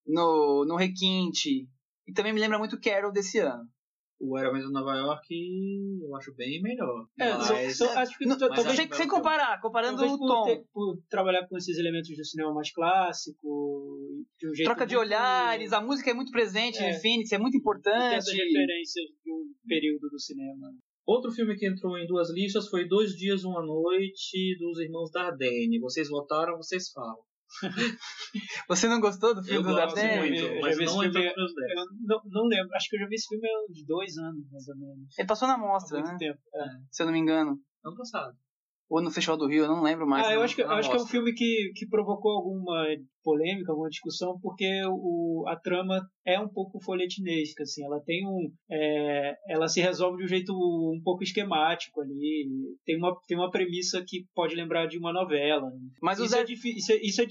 [0.08, 1.69] no, no requinte.
[2.08, 3.69] E também me lembra muito Carol desse ano.
[4.19, 5.27] O Era Mesmo Nova York
[6.01, 7.06] eu acho bem melhor.
[7.19, 10.17] É, Mas- só- só- acho que Não, talvez acho sem, que sem comparar, comparando o
[10.17, 10.43] por, tom.
[10.45, 14.95] ter- por trabalhar com esses elementos do cinema mais clássico, de um jeito Troca de
[14.95, 16.89] muito- olhares, a música é muito presente É.
[16.89, 18.15] em Phoenix, é muito tem importante.
[18.15, 20.73] essas referências de um período do cinema.
[21.06, 25.80] Outro filme que entrou em duas listas foi Dois Dias, Uma Noite, dos Irmãos Dardenne.
[25.80, 27.17] Vocês votaram, vocês falam.
[28.69, 30.29] Você não gostou do filme Eu do gosto Dardenne?
[30.29, 31.41] muito, mas vi esse não entrou filme-.
[31.73, 34.51] Eu não, não lembro, acho que eu já vi esse filme há uns dois anos,
[34.51, 35.17] mais ou menos.
[35.17, 36.17] Ele passou na Há mostra, muito né?
[36.17, 36.39] tempo.
[36.53, 36.65] É.
[36.91, 37.60] Se eu não me engano.
[37.83, 38.36] Ano passado.
[38.89, 40.26] Ou no Festival do Rio, eu não lembro mais.
[40.26, 42.86] ah, eu acho que, eu acho que é um filme que, que provocou alguma
[43.21, 48.50] polêmica, alguma discussão, porque o, a trama é um pouco folhetinesca, assim, ela tem um,
[48.71, 52.47] é, ela se resolve de um jeito um pouco esquemático ali,
[52.86, 55.69] tem uma, tem uma premissa que pode lembrar de uma novela.
[55.69, 55.78] né?
[56.02, 57.26] Mas o Isso, é, isso, é, isso é,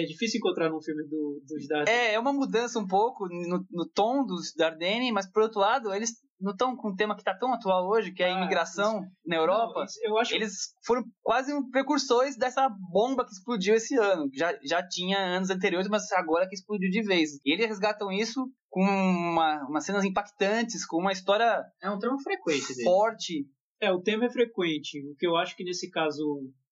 [0.00, 1.94] é difícil encontrar num filme do, dos Darden.
[1.94, 5.92] É, é uma mudança um pouco no, no tom dos Dardenne, mas por outro lado,
[5.92, 8.38] eles não estão com um tema que está tão atual hoje, que é a Ah,
[8.38, 9.80] imigração na Europa.
[9.80, 10.52] Não, isso- eu acho Eles
[10.84, 14.28] foram quase um precursores dessa bomba que explodiu esse ano.
[14.34, 17.30] Já, já tinha anos anteriores, mas agora que explodiu de vez.
[17.44, 22.18] E eles resgatam isso com uma, umas cenas impactantes, com uma história É um trama
[22.22, 22.84] frequente dele.
[22.84, 23.46] forte.
[23.80, 24.98] É, o tema é frequente.
[25.10, 26.22] O que eu acho que nesse caso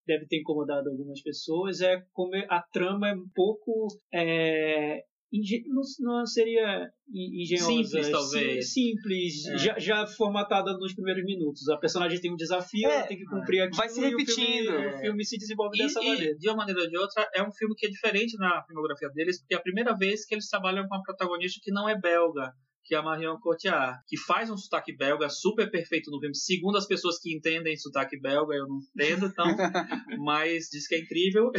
[0.06, 3.88] deve ter incomodado algumas pessoas é como a trama é um pouco.
[4.12, 7.66] É, inge- não, não seria en- engenhosa.
[7.72, 8.72] Simples, sim- talvez.
[8.72, 9.58] Simples, É.
[9.58, 11.68] já, já formatada nos primeiros minutos.
[11.68, 13.76] A personagem tem um desafio, É, ela tem que cumprir aquilo.
[13.76, 14.70] vai se e o filme- repetindo.
[14.96, 16.34] O filme, se desenvolve E, dessa e, maneira.
[16.36, 19.38] de uma maneira ou de outra, é um filme que é diferente na filmografia deles,
[19.40, 22.52] porque é a primeira vez que eles trabalham com uma protagonista que não é belga,
[22.90, 26.76] que é a Marion Cotillard, que faz um sotaque belga super perfeito no filme, segundo
[26.76, 29.46] as pessoas que entendem sotaque belga, eu não entendo, então,
[30.18, 31.52] mas diz que é incrível.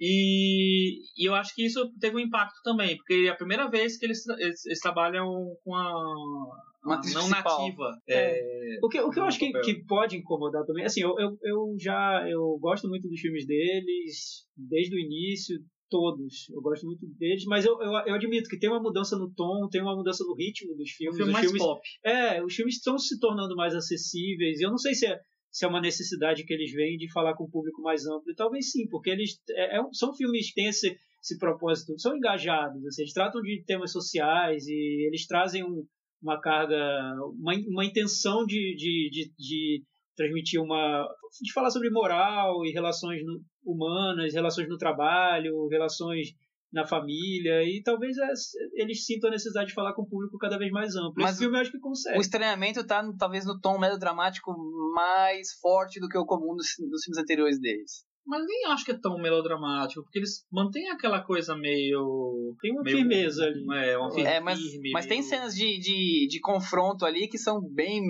[0.00, 3.98] E, e eu acho que isso teve um impacto também, porque é a primeira vez
[3.98, 5.28] que eles, eles, eles trabalham
[5.62, 6.14] com a,
[6.82, 7.60] Uma atriz não principal.
[7.60, 7.90] nativa.
[8.08, 8.38] É.
[8.38, 11.36] É, O que, o que eu acho que, que pode incomodar também, assim, eu, eu,
[11.42, 15.58] eu já eu gosto muito dos filmes deles, desde o início,
[15.94, 16.48] todos.
[16.50, 19.68] Eu gosto muito deles, mas eu, eu, eu admito que tem uma mudança no tom,
[19.68, 21.16] tem uma mudança no ritmo dos filmes.
[21.16, 21.80] filme os mais filmes, pop.
[22.04, 24.60] É, os filmes estão se tornando mais acessíveis.
[24.60, 25.20] Eu não sei se é,
[25.52, 28.28] se é uma necessidade que eles veem de falar com um público mais amplo.
[28.32, 32.16] E talvez sim, porque eles é, é são filmes que têm esse, esse propósito, são
[32.16, 32.84] engajados.
[32.86, 35.86] assim, eles tratam de temas sociais e eles trazem um-
[36.20, 36.74] uma carga,
[37.38, 39.82] uma, uma intenção de, de, de, de
[40.16, 41.06] transmitir uma.
[41.42, 46.28] de falar sobre moral e relações no, humanas, relações no trabalho, relações
[46.72, 48.16] na família, e talvez
[48.74, 51.14] eles sintam a necessidade de falar com o público cada vez mais amplo.
[51.18, 52.18] Mas Esse filme eu acho que consegue.
[52.18, 54.52] O estranhamento tá talvez no tom melodramático
[54.92, 58.04] mais forte do que o comum dos, dos filmes anteriores deles.
[58.26, 62.56] Mas nem acho que é tão melodramático, porque eles mantêm aquela coisa meio.
[62.60, 63.64] Tem uma meio, firmeza ali.
[63.76, 64.58] É, uma firme, É, mas,
[64.92, 68.02] mas tem cenas de, de, de confronto ali que são bem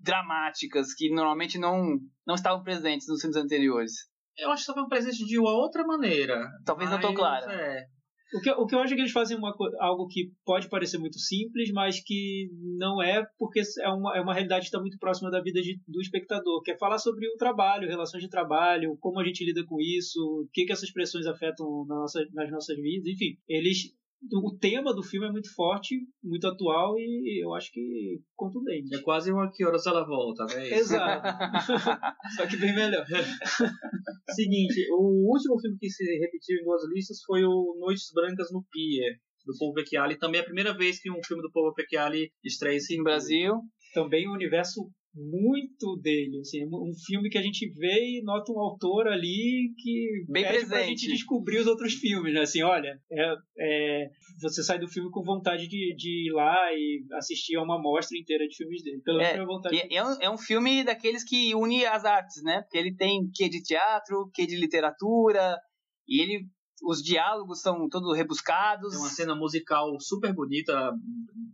[0.00, 3.92] dramáticas, que normalmente não, não estavam presentes nos filmes anteriores.
[4.36, 6.48] Eu acho que estavam presentes de uma outra maneira.
[6.64, 7.52] Talvez não tão mas, clara.
[7.52, 7.86] É.
[8.32, 10.98] O que, o que eu acho é que eles fazem uma, algo que pode parecer
[10.98, 14.98] muito simples, mas que não é, porque é uma, é uma realidade que está muito
[14.98, 18.96] próxima da vida de- do espectador, que é falar sobre o trabalho, relações de trabalho,
[19.00, 22.50] como a gente lida com isso, o que, que essas pressões afetam na nossa, nas
[22.52, 23.36] nossas vidas, enfim.
[23.48, 23.92] Eles.
[24.32, 28.94] O tema do filme é muito forte, muito atual e eu acho que contundente.
[28.94, 30.68] É quase uma que horas ela volta, né?
[30.78, 31.26] Exato.
[32.36, 33.04] Só que bem melhor.
[34.34, 38.62] Seguinte, o último filme que se repetiu em duas listas foi o Noites Brancas no
[38.70, 40.18] Pier, do Paul Vecchiali.
[40.18, 43.54] Também é a primeira vez que um filme do Paul Vecchiali estreia No Brasil,
[43.94, 48.60] também um universo muito dele, assim, um filme que a gente vê e nota um
[48.60, 51.00] autor ali que Bem pede pra presente.
[51.02, 52.42] gente descobrir os outros filmes, né?
[52.42, 57.04] Assim, olha, é, é, você sai do filme com vontade de, de ir lá e
[57.14, 59.02] assistir a uma mostra inteira de filmes dele.
[59.04, 59.76] Pelo menos É, é, vontade.
[59.76, 62.62] E é, um, é um filme daqueles que une as artes, né?
[62.62, 65.58] Porque ele tem quê de teatro, quê de literatura,
[66.06, 66.46] e ele.
[66.82, 68.90] Os diálogos são todos rebuscados.
[68.90, 70.92] Tem uma cena musical super bonita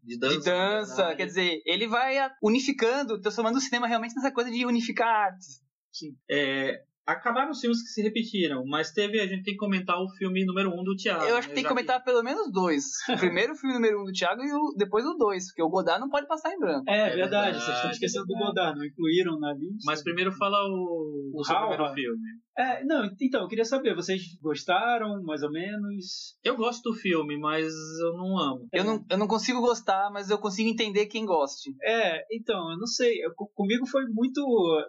[0.03, 0.39] de dança.
[0.39, 5.09] de dança, quer dizer, ele vai unificando, transformando o cinema realmente nessa coisa de unificar
[5.09, 5.61] artes.
[6.31, 10.09] É, acabaram os filmes que se repetiram, mas teve, a gente tem que comentar o
[10.17, 11.25] filme número um do Thiago.
[11.25, 12.85] Eu acho que né, tem que comentar pelo menos dois.
[13.09, 16.01] O primeiro filme número um do Thiago e o, depois o dois, porque o Godard
[16.01, 16.85] não pode passar em branco.
[16.89, 18.49] É, É verdade, verdade, vocês estão esquecendo do verdade.
[18.51, 19.83] Godard, não incluíram na lista.
[19.85, 22.19] Mas primeiro fala o, O o seu primeiro filme.
[22.59, 26.37] É, não, então, eu queria saber, vocês gostaram, mais ou menos?
[26.43, 27.67] Eu gosto do filme, mas
[28.01, 28.67] eu não amo.
[28.73, 31.71] Eu, não, eu não consigo gostar, mas eu consigo entender quem goste.
[31.83, 33.23] É, então, eu não sei.
[33.23, 34.41] eu- co- comigo foi muito.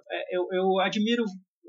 [0.09, 1.25] é, Eu, eu admiro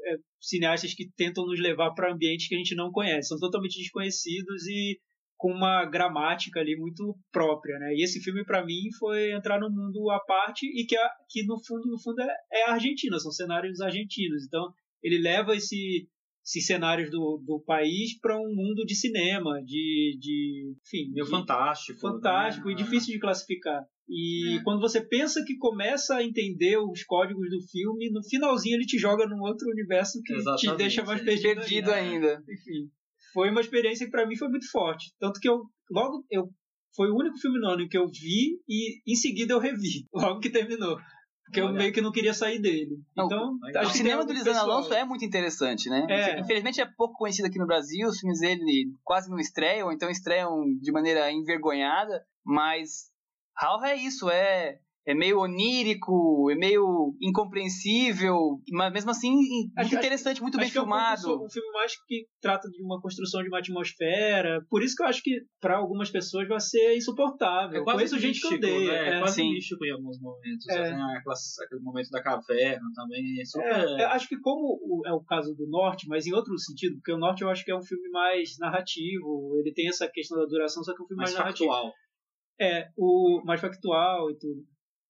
[0.06, 3.78] é, cineastas que tentam nos levar para ambientes que a gente não conhece, são totalmente
[3.78, 4.98] desconhecidos e
[5.37, 7.94] com uma gramática ali muito própria, né?
[7.94, 11.44] E esse filme para mim foi entrar num mundo à parte e que, a- que
[11.46, 14.44] no fundo, no fundo é, é a Argentina, são cenários argentinos.
[14.46, 14.68] Então
[15.02, 16.08] ele leva esse
[16.44, 21.30] esses cenários do, do país para um mundo de cinema, de, de enfim, Meio de-
[21.30, 22.00] fantástico.
[22.00, 22.72] fantástico né?
[22.72, 23.82] e difícil de classificar.
[24.08, 24.62] E É.
[24.62, 28.98] quando você pensa que começa a entender os códigos do filme, no finalzinho ele te
[28.98, 32.26] joga num outro universo que te Exatamente, deixa mais perdido, Perdido ainda.
[32.38, 32.42] ainda.
[32.50, 32.88] Enfim,
[33.34, 35.12] foi uma experiência que para mim foi muito forte.
[35.20, 36.48] Tanto que eu logo eu
[36.96, 40.40] foi o único filme no ano que eu vi e em seguida eu revi, logo
[40.40, 40.98] que terminou.
[41.44, 42.98] Porque eu meio que não queria sair dele.
[43.16, 44.60] Não, Então, O cinema do Lisandro.
[44.70, 46.06] Alonso é muito interessante, né?
[46.10, 46.40] É.
[46.40, 50.10] Infelizmente é pouco conhecido aqui no Brasil, os filmes dele quase não estreiam, ou então
[50.10, 53.06] estreiam de maneira envergonhada, mas
[53.60, 58.36] Hal é isso, é, é meio onírico, é meio incompreensível,
[58.72, 61.20] mas mesmo assim muito Acho- interessante, muito bem Acho que é um filmado.
[61.20, 64.60] isso, um filme mais que trata de uma construção de uma atmosfera.
[64.68, 67.80] Por isso que eu acho que para algumas pessoas vai ser insuportável.
[67.80, 68.92] É quase Conheço gente que odeia.
[68.92, 69.08] né?
[69.08, 69.18] É é.
[69.20, 69.50] quase sim.
[69.50, 70.68] místico em alguns momentos.
[70.68, 70.82] É.
[70.82, 73.40] Tem aquelas- aquele momento da caverna também.
[73.40, 74.00] é Super...
[74.00, 77.12] É, acho que como o- é o caso do Norte, mas em outro sentido, porque
[77.12, 80.44] o Norte eu acho que é um filme mais narrativo, ele tem essa questão da
[80.46, 81.70] duração, só que é um filme mais, mais narrativo.
[81.70, 81.92] factual.
[82.60, 84.62] É, o mais factual e tudo.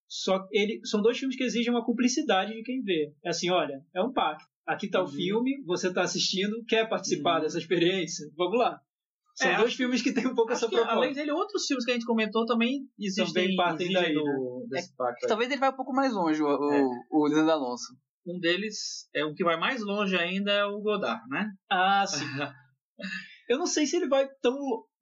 [0.07, 3.13] Só que ele são dois filmes que exigem uma cumplicidade de quem vê.
[3.25, 4.45] É assim, olha, é um pacto.
[4.67, 5.11] Aqui tá o Uhum.
[5.13, 7.43] filme, você tá assistindo, quer participar Uhum.
[7.43, 8.27] dessa experiência?
[8.37, 8.81] Vamos lá.
[9.35, 10.93] São É, dois acho- filmes que têm um pouco essa proposta.
[10.93, 14.67] além dele, outros filmes que a gente comentou também existem Também partem exigem daí, do,
[14.69, 15.29] desse pacto aí.
[15.29, 16.85] Talvez ele vai um pouco mais longe, o, o, É.
[17.11, 17.87] o Lisandro Alonso.
[18.27, 21.51] Um deles, é o que vai mais longe ainda, é o Godard, né?
[21.71, 22.25] Ah, sim.
[23.49, 24.55] Eu não sei se ele vai tão.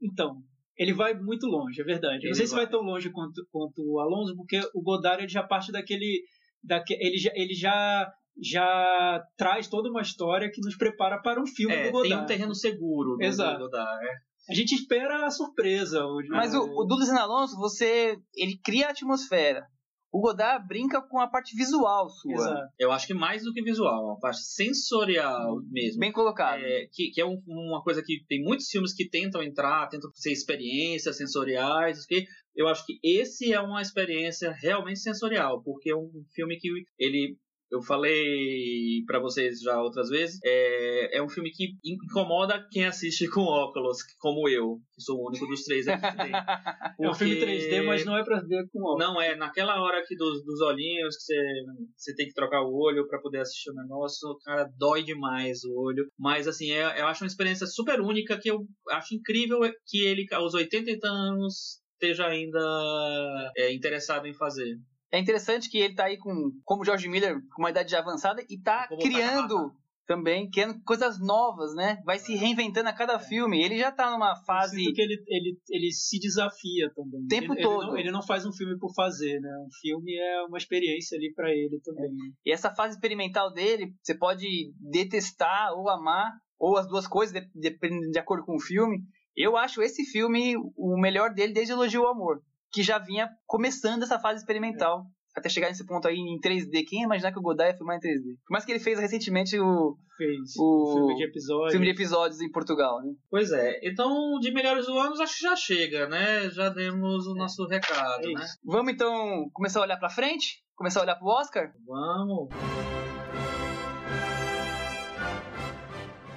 [0.03, 0.37] Então,
[0.77, 2.19] ele vai muito longe, é verdade.
[2.19, 2.71] Ele não sei se vai vai.
[2.71, 6.23] tão longe quanto, quanto o Alonso, porque o Godard ele já parte daquele.
[6.63, 8.11] daque- ele já, ele já,
[8.43, 12.09] já traz toda uma história que nos prepara para um filme É, do Godard.
[12.15, 13.59] tem um terreno seguro do, Exato.
[13.59, 14.05] do Godard.
[14.07, 14.13] é.
[14.49, 16.05] A gente espera a surpresa.
[16.05, 19.67] O, Mas o, o do Alonso, você, ele cria a atmosfera.
[20.17, 22.33] O Godard brinca com a parte visual sua.
[22.33, 22.73] Exato.
[22.79, 26.01] Eu acho que mais do que visual, uma parte sensorial mesmo.
[26.01, 26.61] Bem colocado.
[26.63, 30.11] É, que, que é um- uma coisa que tem muitos filmes que tentam entrar, tentam
[30.15, 32.25] ser experiências sensoriais, que
[32.55, 37.37] eu acho que esse é uma experiência realmente sensorial, porque é um filme que ele
[37.71, 43.29] eu falei para vocês já outras vezes, é, é um filme que incomoda quem assiste
[43.31, 46.33] com óculos, como eu, que sou o único dos três aqui que tem.
[46.99, 48.99] É um filme 3D, mas não é pra ver com óculos.
[48.99, 51.65] Não, é naquela hora aqui dos, dos olhinhos que você,
[51.97, 55.75] você tem que trocar o olho para poder assistir o negócio, cara, dói demais o
[55.79, 56.07] olho.
[56.19, 60.27] Mas assim, é, eu acho uma experiência super única que eu acho incrível que ele,
[60.33, 64.77] aos 80 anos, esteja ainda é, interessado em fazer.
[65.13, 68.61] É interessante que ele tá aí com, como George Miller, com uma idade avançada e
[68.61, 69.73] tá criando
[70.07, 72.01] também, criando coisas novas, né?
[72.05, 73.19] Vai se reinventando a cada é.
[73.19, 73.63] filme.
[73.63, 74.85] Ele já tá numa fase.
[74.85, 77.25] Eu que ele, ele, ele se desafia também.
[77.25, 77.83] O tempo ele, todo.
[77.83, 79.51] Ele não, ele não, faz um filme por fazer, né?
[79.59, 82.07] Um filme é uma experiência ali para ele também.
[82.07, 82.33] É.
[82.47, 84.47] E essa fase experimental dele, você pode
[84.79, 88.99] detestar ou amar, ou as duas coisas, dependendo de, de acordo com o filme.
[89.37, 92.41] Eu acho esse filme o melhor dele desde Elogio ao Amor
[92.77, 95.01] que já vinha começando essa fase experimental.
[95.01, 95.41] É.
[95.41, 96.85] Até chegar nesse ponto aí em 3D.
[96.87, 98.37] Quem ia imaginar que o Godard ia filmar em 3D?
[98.47, 99.97] Por mais que ele fez recentemente o.
[100.17, 100.55] Fez.
[100.59, 101.73] O, filme de episódios.
[101.73, 103.13] Filme de episódios em Portugal, né?
[103.31, 103.81] Pois é.
[103.83, 106.49] Então, de melhores do ano, acho que já chega, né?
[106.51, 107.39] Já demos o é.
[107.39, 108.47] nosso recado, é né?
[108.65, 110.63] Vamos então começar a olhar pra frente?
[110.75, 111.71] Começar a olhar pro Oscar?
[111.87, 112.49] Vamos.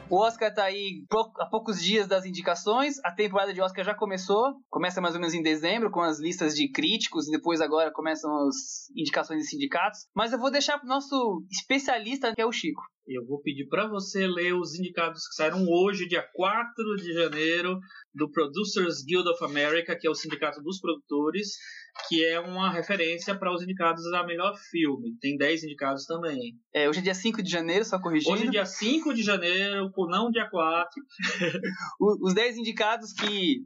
[0.09, 1.05] O Oscar tá aí
[1.37, 2.95] há poucos dias das indicações.
[3.05, 4.55] A temporada de Oscar já começou.
[4.67, 8.31] Começa mais ou menos em dezembro, com as listas de críticos, e depois agora começam
[8.47, 10.07] as indicações de sindicatos.
[10.15, 12.81] Mas eu vou deixar pro nosso especialista, que é o Chico.
[13.09, 17.79] Eu vou pedir para você ler os indicados que saíram hoje, dia 4 de janeiro,
[18.13, 21.57] do Producers Guild of America, que é o sindicato dos produtores
[22.07, 25.17] que é uma referência para os indicados a melhor filme.
[25.19, 26.55] Tem 10 indicados também.
[26.73, 28.33] É, hoje é dia 5 de janeiro, só corrigindo.
[28.33, 30.89] Hoje é dia 5 de janeiro, por não dia 4.
[31.99, 33.63] os 10 indicados que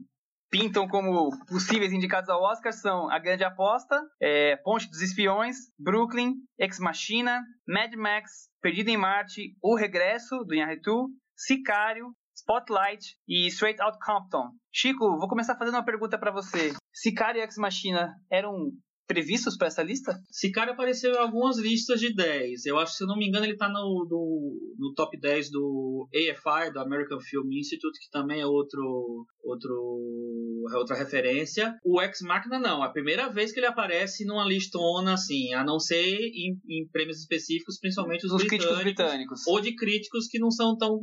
[0.54, 6.34] pintam como possíveis indicados ao Oscar são A Grande Aposta, é, Ponte dos Espiões, Brooklyn,
[6.56, 13.82] Ex Machina, Mad Max, Perdido em Marte, O Regresso, do Inharritu, Sicário, Spotlight e Straight
[13.82, 14.50] Out Compton.
[14.72, 16.72] Chico, vou começar fazendo uma pergunta para você.
[16.92, 18.70] Sicário e Ex Machina eram
[19.06, 20.18] previstos para essa lista?
[20.30, 22.66] Sicário apareceu em algumas listas de 10.
[22.66, 26.08] Eu acho, se eu não me engano, ele está no, no, no, top 10 do
[26.14, 31.74] AFI, do American Film Institute, que também é outro, outro, é outra referência.
[31.84, 35.78] O Ex Machina não, a primeira vez que ele aparece numa listona assim, a não
[35.78, 39.46] ser em, em prêmios específicos, principalmente os, os críticos britânicos.
[39.46, 41.00] Ou de críticos que não são tão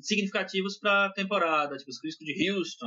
[0.00, 2.86] significativos para a temporada, tipo os críticos de Houston,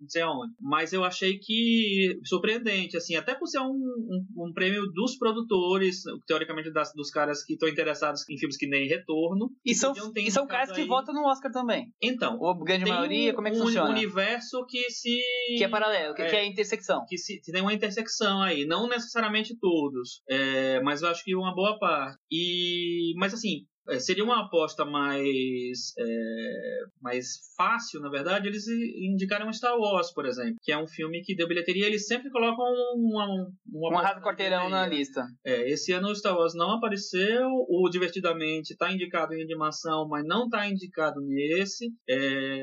[0.00, 0.54] não sei aonde.
[0.60, 6.02] Mas eu achei que surpreendente, assim, até por ser um, um, um prêmio dos produtores,
[6.26, 9.50] teoricamente das, dos caras que estão interessados em filmes que nem Retorno.
[9.64, 11.92] E são, e são caras que votam no Oscar também.
[12.02, 12.38] Então.
[12.40, 13.90] Ou grande maioria, como é que um funciona?
[13.90, 15.20] universo que se.
[15.56, 17.04] Que é paralelo, que é, que é intersecção.
[17.08, 18.64] Que, se, que tem uma intersecção aí.
[18.64, 22.18] Não necessariamente todos, é, mas eu acho que uma boa parte.
[22.30, 29.52] E, mas assim, é, seria uma aposta mais, é, mais fácil, na verdade, eles indicaram
[29.52, 32.64] Star Wars, por exemplo, que é um filme que deu bilheteria, eles sempre colocam
[32.96, 33.26] uma.
[33.70, 35.24] Uma, uma rasga quarteirão na lista.
[35.44, 40.24] É, esse ano o Star Wars não apareceu, o Divertidamente está indicado em animação, mas
[40.24, 41.90] não está indicado nesse.
[42.08, 42.62] É,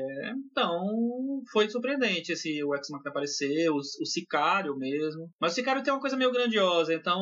[0.50, 5.28] então, foi surpreendente esse o X-Men aparecer, o, o Sicário mesmo.
[5.40, 7.20] Mas o Sicário tem uma coisa meio grandiosa, então.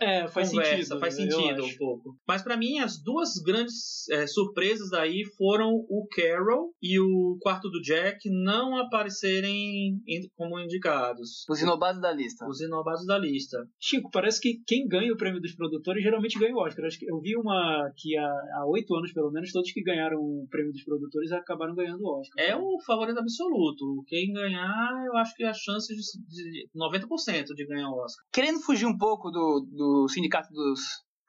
[0.00, 1.00] É, faz conversa, sentido.
[1.00, 2.16] Faz sentido um pouco.
[2.26, 7.36] Mas para mim, mim, as duas grandes é, surpresas daí foram o Carol e o
[7.40, 10.00] Quarto do Jack não aparecerem
[10.36, 11.44] como indicados.
[11.48, 12.46] Os inobados da lista.
[12.46, 13.58] Os inobados da lista.
[13.78, 16.86] Chico, parece que quem ganha o prêmio dos produtores geralmente ganha o Oscar.
[16.86, 20.46] Acho que eu vi uma que há oito anos, pelo menos, todos que ganharam o
[20.50, 22.44] prêmio dos produtores acabaram ganhando o Oscar.
[22.44, 24.02] É o favorito absoluto.
[24.06, 28.24] Quem ganhar, eu acho que a chance de, de 90% de ganhar o Oscar.
[28.32, 30.80] Querendo fugir um pouco do, do sindicato dos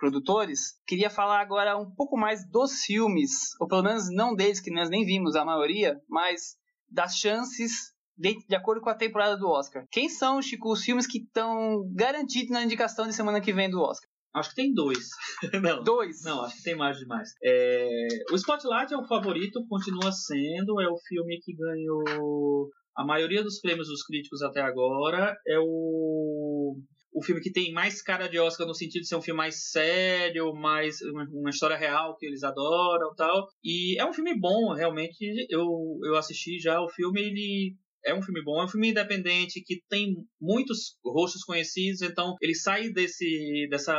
[0.06, 4.72] produtores, queria falar agora um pouco mais dos filmes, ou pelo menos não deles, que
[4.72, 6.56] nós nem vimos a maioria, mas
[6.90, 9.86] das chances de, de acordo com a temporada do Oscar.
[9.92, 13.82] Quem são, Chico, os filmes que estão garantidos na indicação de semana que vem do
[13.82, 14.08] Oscar?
[14.34, 15.08] Acho que tem dois.
[15.64, 16.22] não, dois?
[16.24, 17.30] Não, acho que tem mais demais.
[17.44, 18.08] É...
[18.32, 20.80] O Spotlight é o favorito, continua sendo.
[20.82, 25.36] É o filme que ganhou a maioria dos prêmios dos críticos até agora.
[25.48, 26.78] É o
[27.16, 29.72] o filme que tem mais cara de Oscar no sentido de ser um filme mais
[29.72, 33.48] sério, mais uma, história real que eles adoram tal.
[33.64, 35.48] E é um filme bom, realmente.
[35.50, 35.66] Eu,
[36.04, 37.74] eu assisti já o filme, ele
[38.04, 42.54] é um filme bom, é um filme independente que tem muitos rostos conhecidos, então ele
[42.54, 43.98] sai desse dessa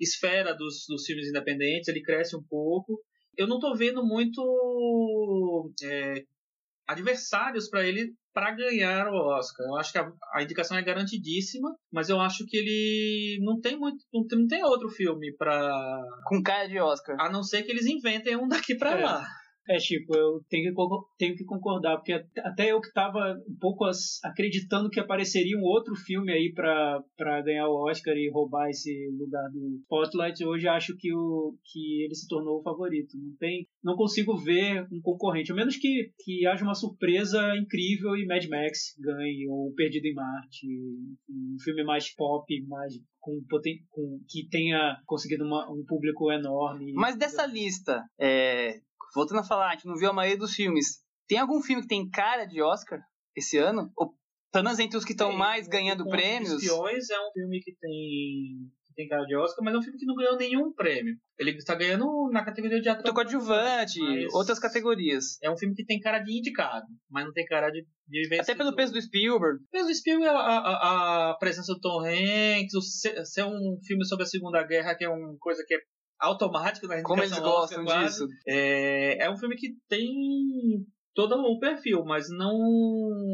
[0.00, 2.98] esfera dos, dos filmes independentes, ele cresce um pouco.
[3.36, 6.22] Eu não estou vendo muito é,
[6.86, 9.66] adversários para ele para ganhar o Oscar.
[9.66, 13.76] Eu acho que a, a, indicação é garantidíssima, mas eu acho que ele não tem
[13.76, 17.16] muito, não tem, não tem outro filme para com cara de Oscar.
[17.18, 19.04] A não ser que eles inventem um daqui para é.
[19.04, 19.26] lá.
[19.68, 20.82] É, Chico, eu tenho que,
[21.18, 23.84] tenho que concordar, porque até eu que estava um pouco
[24.24, 27.02] acreditando que apareceria um outro filme aí para
[27.42, 32.14] ganhar o Oscar e roubar esse lugar do Spotlight, hoje acho que, o, que ele
[32.14, 33.16] se tornou o favorito.
[33.18, 38.16] Não tem, não consigo ver um concorrente, a menos que, que haja uma surpresa incrível
[38.16, 40.66] e Mad Max ganhe, ou Perdido em Marte,
[41.28, 43.40] um filme mais pop, mais com,
[43.90, 46.92] com que tenha conseguido uma, um público enorme.
[46.94, 48.80] Mas dessa lista, é,
[49.14, 50.98] voltando a falar, a gente não viu a maioria dos filmes.
[51.26, 53.00] Tem algum filme que tem cara de Oscar
[53.36, 53.90] esse ano?
[53.96, 54.14] Ou
[54.50, 56.54] pelo menos entre os que estão mais ganhando o prêmios?
[56.54, 59.96] Os Espiões é um filme que tem tem cara de Oscar, mas é um filme
[59.96, 61.14] que não ganhou nenhum prêmio.
[61.38, 63.14] Ele está ganhando na categoria de ator.
[63.14, 64.00] coadjuvante,
[64.32, 65.40] outras categorias.
[65.40, 68.56] É um filme que tem cara de indicado, mas não tem cara de, de Até
[68.56, 69.62] pelo peso do Spielberg.
[69.62, 74.04] O peso do Spielberg, a, a, a presença do Tom Hanks, o, ser um filme
[74.04, 75.78] sobre a Segunda Guerra, que é uma coisa que é
[76.18, 78.26] automático na Como eles gostam Oscar, disso.
[78.46, 82.58] É, é um filme que tem todo o perfil, mas não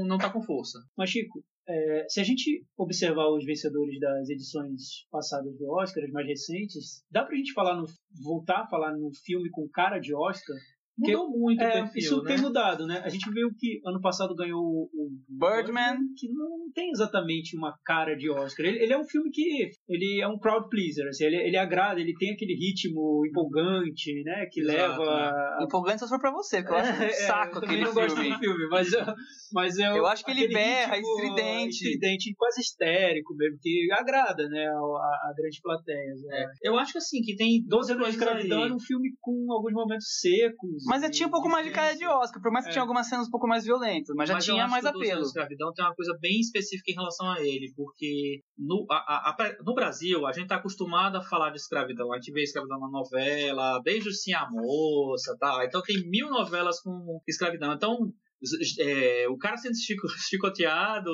[0.06, 0.78] não tá com força.
[0.96, 6.10] Mas Chico, é, se a gente observar os vencedores das edições passadas do Oscar, as
[6.10, 7.86] mais recentes, dá pra gente falar no
[8.22, 10.56] voltar a falar no filme com cara de Oscar
[10.96, 12.34] Mudou muito é, perfil, Isso né?
[12.34, 13.02] tem mudado, né?
[13.04, 17.74] A gente viu que ano passado ganhou o, o Birdman, que não tem exatamente uma
[17.84, 18.66] cara de Oscar.
[18.66, 22.00] Ele, ele, é um filme que ele é um crowd pleaser, assim, ele, ele agrada,
[22.00, 24.46] ele tem aquele ritmo empolgante, né?
[24.50, 25.04] Que Exato, leva.
[25.04, 25.32] Né?
[25.58, 25.64] A...
[25.64, 28.00] Empolgante só for pra você, porque eu acho um é, saco é, aquele eu filme.
[28.00, 29.04] Eu gosto do filme, mas eu,
[29.52, 31.74] mas eu, eu acho que ele berra, estridente.
[31.74, 34.64] Estridente, quase histérico mesmo, que agrada, né?
[34.66, 36.14] A, a, a grande plateia.
[36.22, 36.42] Né?
[36.62, 36.68] É.
[36.68, 39.72] Eu acho que assim, que tem 12 anos de escravidão é um filme com alguns
[39.72, 40.83] momentos secos.
[40.84, 42.72] Mas é tinha um pouco mais de cara de Oscar, por mais que é.
[42.72, 45.20] tinha algumas cenas um pouco mais violentas, mas já mas tinha mais apelo.
[45.20, 49.36] O escravidão tem uma coisa bem específica em relação a ele, porque no, a, a,
[49.64, 52.12] no Brasil a gente está acostumado a falar de escravidão.
[52.12, 55.64] A gente vê escravidão na novela, desde o Sim a Moça, tá?
[55.64, 57.72] Então tem mil novelas com escravidão.
[57.72, 58.12] Então
[58.78, 59.74] é, o cara sendo
[60.28, 61.10] chicoteado,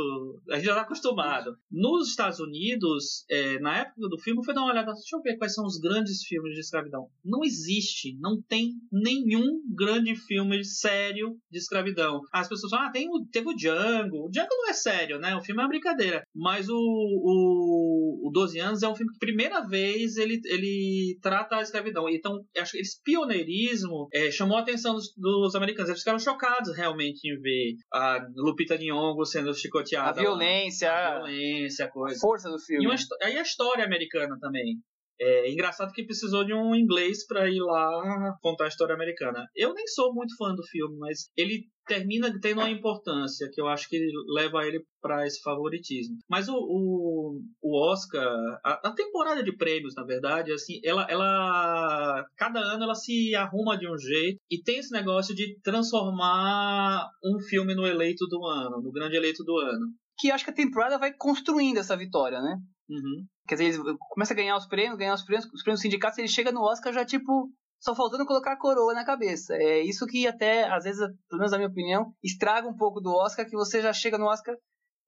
[0.50, 1.56] a gente já está acostumado.
[1.70, 5.36] Nos Estados Unidos, é, na época do filme, foi dar uma olhada, deixa eu ver
[5.36, 7.06] quais são os grandes filmes de escravidão.
[7.24, 12.20] Não existe, não tem nenhum grande filme sério de escravidão.
[12.32, 14.26] As pessoas falam, ah, tem o, teve o Django.
[14.26, 15.34] O Django não é sério, né?
[15.36, 16.22] O filme é uma brincadeira.
[16.34, 21.56] Mas o, o, o 12 anos é um filme que, primeira vez, ele, ele trata
[21.56, 22.08] a escravidão.
[22.08, 25.90] Então, acho que esse pioneirismo é, chamou a atenção dos, dos americanos.
[25.90, 30.20] Eles ficaram chocados, realmente em ver a Lupita Nyong'o sendo chicoteada.
[30.20, 30.90] A violência.
[30.90, 32.16] A violência, a coisa.
[32.16, 32.84] A força do filme.
[32.84, 34.78] E uma, aí a história americana também.
[35.20, 39.46] É engraçado que precisou de um inglês para ir lá contar a história americana.
[39.54, 43.66] Eu nem sou muito fã do filme, mas ele termina tendo uma importância que eu
[43.66, 43.98] acho que
[44.28, 46.16] leva ele para esse favoritismo.
[46.28, 48.24] Mas o, o, o Oscar,
[48.64, 53.76] a, a, temporada de prêmios, na verdade, assim, ela, ela cada ano ela se arruma
[53.76, 58.80] de um jeito e tem esse negócio de transformar um filme no eleito do ano,
[58.80, 59.86] no grande eleito do ano.
[60.18, 62.56] Que acho que a temporada vai construindo essa vitória, né?
[62.90, 63.24] Uhum.
[63.46, 66.28] Quer dizer, ele começa a ganhar os prêmios, ganhar os prêmios, os prêmios sindicatos, ele
[66.28, 67.48] chega no Oscar já, tipo,
[67.80, 69.54] só faltando colocar a coroa na cabeça.
[69.54, 73.14] É isso que até, às vezes, pelo menos na minha opinião, estraga um pouco do
[73.14, 74.56] Oscar, que você já chega no Oscar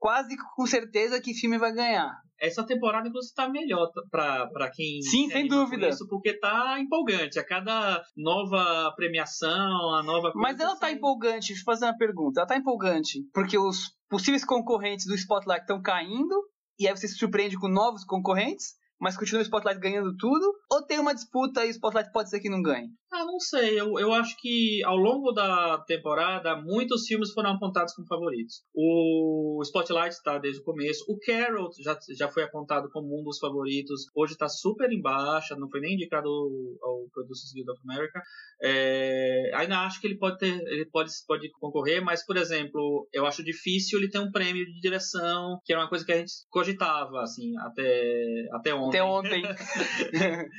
[0.02, 2.12] quase com certeza que filme vai ganhar.
[2.40, 5.00] Essa temporada, inclusive, está melhor para quem.
[5.00, 5.88] Sim, sem dúvida.
[5.88, 7.38] Isso, porque tá empolgante.
[7.38, 10.32] A cada nova premiação, a nova.
[10.34, 10.96] Mas ela tá assim...
[10.96, 11.48] empolgante.
[11.48, 12.40] Deixa eu fazer uma pergunta.
[12.40, 16.34] Ela tá empolgante porque os possíveis concorrentes do Spotlight estão caindo
[16.82, 20.54] e aí você se surpreende com novos concorrentes, mas continua o Spotlight ganhando tudo?
[20.70, 22.88] Ou tem uma disputa e o Spotlight pode ser que não ganhe?
[23.12, 23.78] Ah, não sei.
[23.78, 28.62] Eu, eu acho que ao longo da temporada, muitos filmes foram apontados como favoritos.
[28.72, 31.04] O Spotlight está desde o começo.
[31.08, 34.02] O Carol já, já foi apontado como um dos favoritos.
[34.14, 38.22] Hoje está super em baixa, não foi nem indicado ao, Producers Guild of America.
[38.62, 43.26] É, ainda acho que ele pode ter, ele pode, pode concorrer, mas, por exemplo, eu
[43.26, 46.32] acho difícil ele ter um prêmio de direção, que era uma coisa que a gente
[46.48, 48.91] cogitava, assim, até, até ontem.
[48.92, 49.42] Até ontem.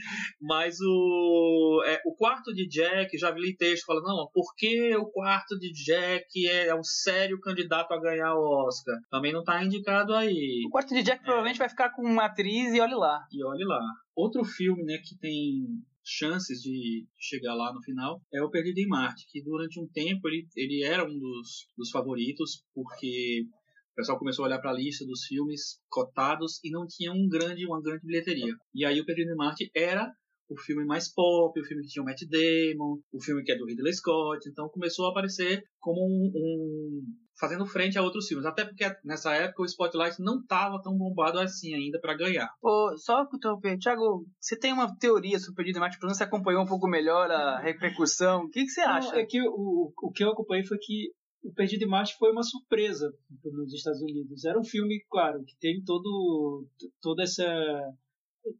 [0.42, 5.06] mas o, é, o quarto de Jack, já vi texto falando, não, por que o
[5.06, 8.96] quarto de Jack é um sério candidato a ganhar o Oscar?
[9.12, 10.64] Também não está indicado aí.
[10.68, 11.24] O quarto de Jack é.
[11.24, 13.20] provavelmente vai ficar com uma atriz e olhe lá.
[13.32, 13.80] E olhe lá.
[14.16, 15.66] Outro filme, né, que tem
[16.06, 20.28] chances de chegar lá no final é o Perdido em Marte, que durante um tempo
[20.28, 23.46] ele, ele era um dos, dos favoritos, porque
[23.94, 27.30] o pessoal começou a olhar para a lista dos filmes cotados e não tinha um
[27.30, 28.54] grande, uma grande bilheteria.
[28.74, 30.12] E aí o Perdido em Marte era
[30.50, 33.58] o filme mais pop, o filme que tinha o Matt Damon, o filme que é
[33.58, 37.02] do Ridley Scott, então começou a aparecer como um, um,
[37.40, 38.46] fazendo frente a outros filmes.
[38.46, 42.50] Até porque nessa época o Spotlight não estava tão bombado assim ainda para ganhar.
[42.62, 45.98] Ô, só interromper, Thiago, você tem uma teoria sobre o Perdido Marte?
[45.98, 48.44] Pelo menos você acompanhou um pouco melhor a repercussão.
[48.44, 49.12] O que, que você acha?
[49.12, 51.12] Não, é que o, o que eu acompanhei foi que
[51.44, 53.14] o Perdido em Marte foi uma surpresa
[53.44, 54.46] nos Estados Unidos.
[54.46, 56.66] Era um filme, claro, que tem todo
[57.02, 57.46] toda essa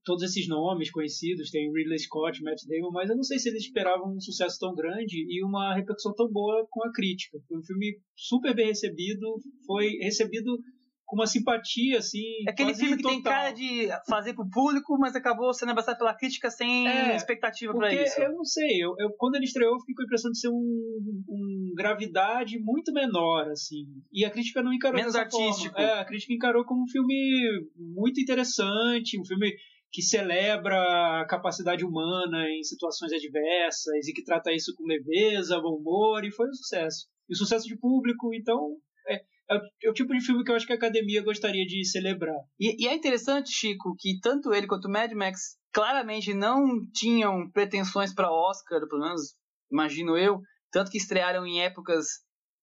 [0.06, 3.64] todos esses nomes conhecidos, tem Ridley Scott, Matt Damon, mas eu não sei se eles
[3.64, 7.38] esperavam um sucesso tão grande e uma repercussão tão boa com a crítica.
[7.48, 10.58] Foi um filme super bem recebido, foi recebido
[11.06, 12.44] com uma simpatia, assim.
[12.48, 13.16] É aquele filme que total.
[13.16, 17.74] tem cara de fazer pro público, mas acabou sendo abraçado pela crítica sem é, expectativa
[17.74, 18.20] para isso.
[18.20, 20.50] Eu não sei, eu, eu, quando ele estreou, eu fiquei com a impressão de ser
[20.50, 23.86] um, um gravidade muito menor, assim.
[24.12, 25.76] E a crítica não encarou Menos artístico.
[25.76, 25.90] Forma.
[25.90, 29.54] É, a crítica encarou como um filme muito interessante, um filme
[29.92, 35.76] que celebra a capacidade humana em situações adversas e que trata isso com leveza, bom
[35.76, 37.08] humor, e foi um sucesso.
[37.30, 38.76] E um sucesso de público, então
[39.08, 41.86] é, é, é, o tipo de filme que eu acho que a academia gostaria de
[41.86, 42.40] celebrar.
[42.60, 48.14] E, e é interessante, Chico, que tanto ele quanto Mad Max claramente não tinham pretensões
[48.14, 49.36] para Oscar, pelo menos
[49.72, 50.40] imagino eu,
[50.72, 52.06] tanto que estrearam em épocas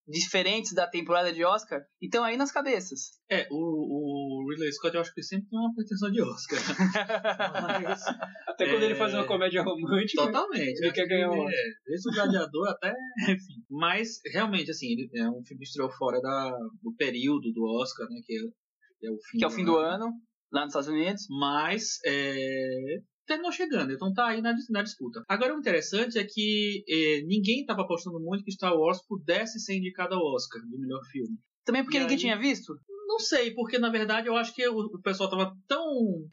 [0.06, 3.12] diferentes da temporada de Oscar, então aí nas cabeças.
[3.30, 6.58] É, o, o Ridley Scott eu acho que sempre tem uma pretensão de Oscar.
[7.62, 8.02] Mas,
[8.46, 8.86] até quando é...
[8.86, 10.24] ele faz uma comédia romântica.
[10.24, 10.78] Totalmente.
[10.82, 11.52] Ele quer ganhar um Oscar.
[11.52, 12.94] É, desde o Gladiador até.
[13.28, 13.62] Enfim.
[13.70, 16.50] Mas, realmente, assim, ele é um filme que estreou fora da,
[16.82, 18.20] do período do Oscar, né?
[18.24, 20.06] Que é, é o fim, que é o fim do ano.
[20.06, 20.12] ano
[20.52, 21.26] lá nos Estados Unidos.
[21.28, 25.22] Mas é, terminou chegando, então tá aí na, na disputa.
[25.28, 29.76] Agora o interessante é que eh, ninguém estava apostando muito que Star Wars pudesse ser
[29.76, 31.38] indicado ao Oscar de melhor filme.
[31.64, 32.74] Também porque e ninguém aí, tinha visto?
[33.06, 35.84] Não sei, porque na verdade eu acho que o, pessoal tava tão.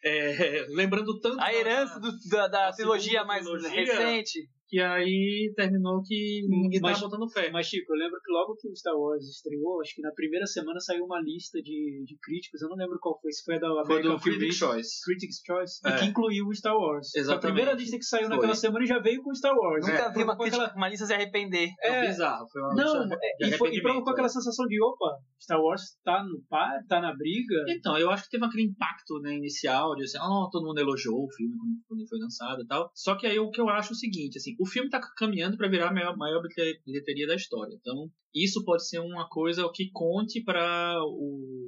[0.04, 1.40] É, lembrando tanto.
[1.40, 6.82] A herança da, do, da, da trilogia mais trilogia, recente que aí terminou que ninguém
[6.82, 7.50] mas, tava botando fé.
[7.52, 10.46] Mas, Chico, eu lembro que logo que o Star Wars estreou, acho que na primeira
[10.46, 13.68] semana saiu uma lista de, de críticos, eu não lembro qual foi, se foi da
[13.68, 14.90] American foi do Critics' Choice.
[15.06, 15.90] Critics' Choice, é.
[15.90, 17.16] e que incluiu o Star Wars.
[17.16, 17.46] Exatamente.
[17.46, 18.36] A primeira lista que saiu foi.
[18.36, 19.86] naquela semana já veio com o Star Wars.
[19.86, 20.12] Nunca é.
[20.12, 20.78] vi uma, crítica, aquela...
[20.78, 21.70] uma lista se arrepender.
[21.82, 22.48] É, é bizarro.
[22.52, 26.24] Foi uma não, é, e, foi, e provocou aquela sensação de, opa, Star Wars tá
[26.24, 27.64] no par, tá na briga.
[27.70, 31.24] Então, eu acho que teve aquele impacto né, inicial de assim, oh, todo mundo elogiou
[31.24, 32.92] o filme quando, quando ele foi lançado e tal.
[32.94, 35.58] Só que aí o que eu acho é o seguinte, assim, o filme tá caminhando
[35.58, 36.42] para virar a maior, maior
[36.86, 37.76] bilheteria da história.
[37.76, 40.62] Então, isso pode ser uma coisa que conte para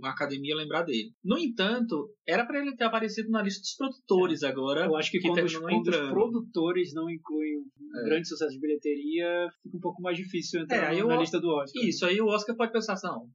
[0.03, 1.11] a academia lembrar dele.
[1.23, 4.85] No entanto, era para ele ter aparecido na lista dos produtores agora.
[4.85, 8.03] Eu acho que, que quando, os, quando os, produtores não incluem um é.
[8.05, 11.49] grande sucesso de bilheteria, fica um pouco mais difícil entrar é, na eu, lista do
[11.49, 11.83] Oscar.
[11.83, 13.27] Isso, aí o Oscar pode pensar assim, não,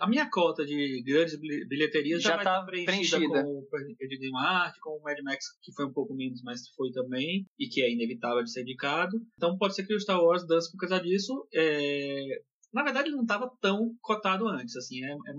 [0.00, 4.90] a minha cota de grandes bilheterias já, está preenchida, preenchida, com o Perdido Marte, com
[4.90, 8.42] o Mad Max, que foi um pouco menos, mas foi também, e que é inevitável
[8.42, 9.20] de ser indicado.
[9.36, 11.46] Então pode ser que o Star Wars dance por causa disso.
[11.52, 12.42] É...
[12.72, 15.34] Na verdade, ele não estava tão cotado antes, assim, é, é,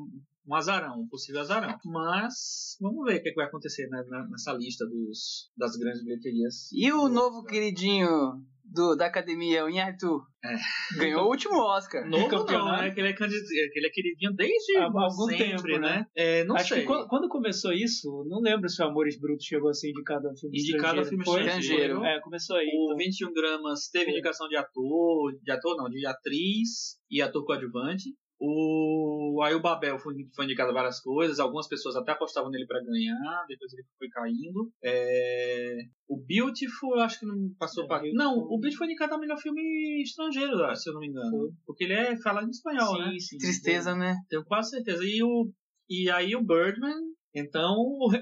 [0.45, 1.75] um azarão, um possível azarão.
[1.83, 6.03] Mas vamos ver o que, é que vai acontecer né, nessa lista dos, das grandes
[6.03, 6.71] bilheterias.
[6.71, 10.97] E o novo queridinho do, da academia, o Inhartu, é.
[10.97, 12.09] ganhou o último Oscar.
[12.09, 12.91] Novo campeão, né?
[12.91, 15.79] Que ele, é, que ele é queridinho desde Há algum sempre, tempo, né?
[15.79, 16.05] né?
[16.15, 16.81] É, não Acho sei.
[16.81, 20.27] que quando, quando, começou isso, não lembro se o Amores Brutos chegou a ser indicado
[20.27, 21.05] a filme indicado estrangeiro.
[21.05, 22.03] a filme estrangeiro.
[22.03, 22.67] É, começou aí.
[22.67, 22.97] O então.
[22.97, 24.13] 21 gramas teve Foi.
[24.13, 28.09] indicação de ator, de ator não, de atriz e ator coadjuvante.
[28.45, 32.67] O, aí o Babel foi, foi indicado a várias coisas, algumas pessoas até apostavam nele
[32.67, 34.69] para ganhar, depois ele foi caindo.
[34.83, 35.77] É,
[36.09, 38.03] o Beautiful, eu acho que não passou é, para.
[38.11, 41.29] Não, o Beautiful foi indicado a melhor filme estrangeiro, se eu não me engano.
[41.31, 41.49] Foi.
[41.65, 43.17] Porque ele é falado em espanhol, sim, né?
[43.17, 44.17] Sim, Tristeza, né?
[44.27, 45.05] Tenho quase certeza.
[45.05, 45.49] E, o,
[45.89, 47.75] e aí o Birdman então,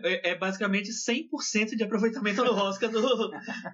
[0.03, 3.01] é, é basicamente 100% de aproveitamento do Oscar do,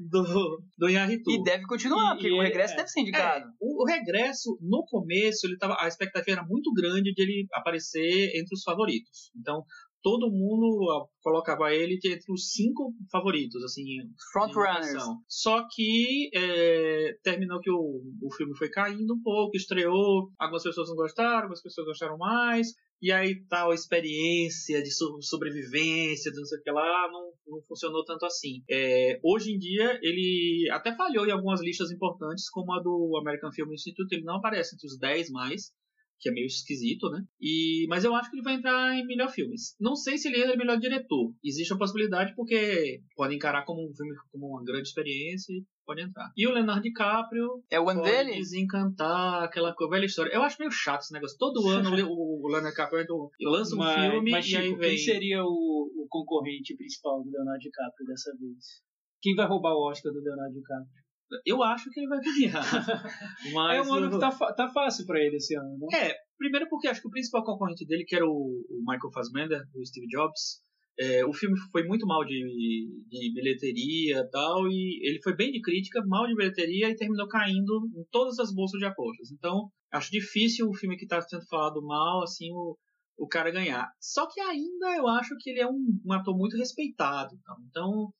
[0.09, 1.31] do, do Inharitu.
[1.31, 3.45] E deve continuar, porque o regresso é, deve ser indicado.
[3.45, 7.47] É, o, o, regresso, no começo, ele tava, a expectativa era muito grande de ele
[7.53, 9.31] aparecer entre os favoritos.
[9.39, 9.63] Então,
[10.01, 13.83] todo mundo colocava ele entre os cinco favoritos, assim,
[14.31, 15.03] frontrunners.
[15.27, 20.89] Só que é, terminou que o, o filme foi caindo um pouco, estreou, algumas pessoas
[20.89, 22.67] não gostaram, algumas pessoas gostaram mais,
[23.01, 24.89] e aí tal experiência de
[25.21, 28.63] sobrevivência, de não sei o que lá, não, não funcionou tanto assim.
[28.69, 33.51] É, hoje em dia, ele até falhou em algumas listas importantes, como a do American
[33.51, 35.71] Film Institute, ele não aparece entre os 10 mais,
[36.19, 37.23] que é meio esquisito, né?
[37.39, 39.75] E, mas eu acho que ele vai entrar em melhor filmes.
[39.79, 41.33] Não sei se ele é melhor diretor.
[41.43, 46.01] Existe a possibilidade porque pode encarar como um filme como uma grande experiência e pode
[46.01, 46.31] entrar.
[46.35, 48.37] E o Leonardo DiCaprio é o ano pode dele?
[48.37, 50.33] desencantar aquela velha história.
[50.33, 51.37] Eu acho meio chato esse negócio.
[51.37, 53.05] Todo ano o, Leonardo DiCaprio
[53.41, 54.89] lança um mas, filme mas, Chico, e aí vem...
[54.89, 58.81] quem seria o, o concorrente principal do Leonardo DiCaprio dessa vez?
[59.21, 61.06] Quem vai roubar o Oscar do Leonardo DiCaprio?
[61.45, 62.61] Eu acho que ele vai ganhar.
[63.53, 66.09] Mas é um ano o- que tá, tá fácil pra ele esse ano, né?
[66.09, 68.29] É, primeiro porque acho que o principal concorrente dele, que era o,
[68.69, 70.61] o Michael Fassbender, do Steve Jobs,
[70.99, 75.51] é, o filme foi muito mal de, de bilheteria e tal, e ele foi bem
[75.51, 79.29] de crítica, mal de bilheteria e terminou caindo em todas as bolsas de apostas.
[79.31, 82.75] Então, acho difícil o filme que está sendo falado mal, assim, o,
[83.17, 83.87] o cara ganhar.
[83.99, 87.35] Só que ainda eu acho que ele é um, um ator muito respeitado.
[87.35, 88.13] Então, então,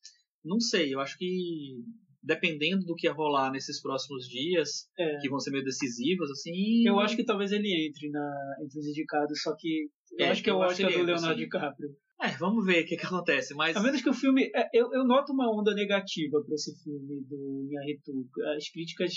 [0.45, 1.77] não sei, eu acho que
[2.21, 5.17] dependendo do que ia rolar nesses próximos dias, É.
[5.19, 6.85] que vão ser meio decisivos, assim.
[6.87, 10.43] Eu acho que talvez ele entre na, entre os indicados, só que eu É, acho
[10.43, 11.43] que é eu o acho que Oscar ele do Leonardo sim.
[11.45, 11.89] DiCaprio.
[12.19, 13.53] É, vamos ver o que, que acontece.
[13.53, 14.49] Mas A menos que o filme.
[14.55, 18.11] é, Eu, eu noto uma onda negativa pra esse filme do Inharritu.
[18.57, 19.13] As críticas.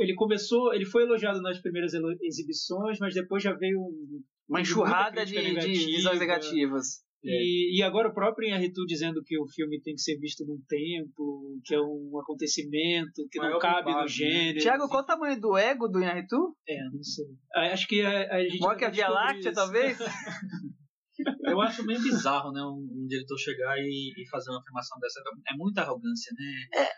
[0.00, 0.74] Ele começou.
[0.74, 3.78] Ele foi elogiado nas primeiras exibições, mas depois já veio.
[3.78, 7.04] um- Uma enxurrada de, de visões negativas.
[7.22, 10.60] E, e agora o próprio Inharritu dizendo que o filme tem que ser visto num
[10.66, 14.34] tempo, que é um acontecimento, que não Maior cabe no bobagem, né?
[14.34, 14.60] gênero.
[14.60, 16.56] Tiago, qual o tamanho do ego do Inaritu?
[16.66, 17.26] É, não sei.
[17.54, 18.58] Ah, Acho que a, a gente.
[18.58, 19.54] Maior que a Via Láctea, isso.
[19.54, 19.98] talvez?
[21.44, 22.62] eu acho meio bizarro, né?
[22.62, 25.20] Um, um diretor chegar e, e fazer uma afirmação dessa.
[25.48, 26.88] É muita arrogância, né?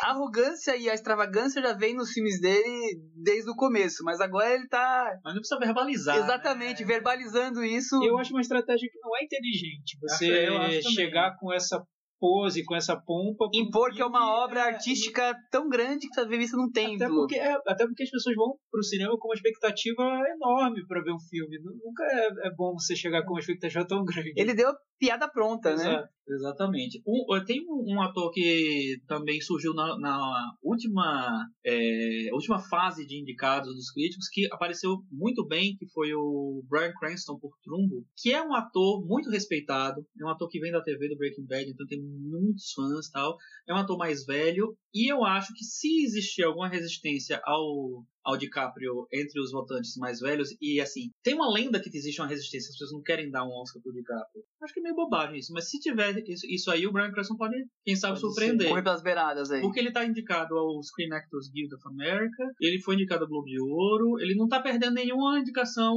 [0.00, 4.52] A arrogância e a extravagância já vem nos filmes dele desde o começo, mas agora
[4.54, 6.16] ele tá Mas não precisa verbalizar.
[6.16, 6.86] exatamente né?
[6.86, 8.02] verbalizando isso.
[8.02, 9.98] Eu acho uma estratégia que não é inteligente.
[10.00, 11.82] Você chegar com essa
[12.20, 13.48] pose, com essa pompa.
[13.52, 16.86] impor que é uma filme, obra é, artística tão grande que tá vista num Até
[16.86, 17.14] templo.
[17.16, 20.02] porque, é, até porque as pessoas vão pro cinema com uma expectativa
[20.34, 21.58] enorme para ver um filme.
[21.58, 24.32] Nu- Nunca é, é bom você chegar com uma expectativa tão grande.
[24.36, 26.02] Ele deu a piada pronta, né?
[26.26, 27.02] Exatamente.
[27.06, 33.20] Um, tem um, um ator que também surgiu na, na última, é, última fase de
[33.20, 38.32] indicados dos críticos, que apareceu muito bem, que foi o Bryan Cranston por Trumbo, que
[38.32, 41.70] é um ator muito respeitado, é um ator que vem da TV do Breaking Bad,
[41.70, 43.36] então tem muitos fãs tal.
[43.68, 48.36] É um ator mais velho, e eu acho que se existir alguma resistência ao, ao
[48.36, 52.68] DiCaprio entre os votantes mais velhos, e assim, tem uma lenda que existe uma resistência,
[52.68, 54.42] as pessoas não querem dar um Oscar pro DiCaprio.
[54.62, 57.36] Acho que é meio bobagem isso, mas se tiver isso, isso aí, o Brian Cranston
[57.36, 57.54] pode,
[57.84, 58.68] quem sabe, Pode surpreender.
[58.68, 59.60] Corre pelas beiradas aí.
[59.60, 63.46] Porque ele tá indicado ao Screen Actors Guild of America, ele foi indicado ao Globo
[63.46, 65.94] de Ouro, ele não tá perdendo nenhuma indicação,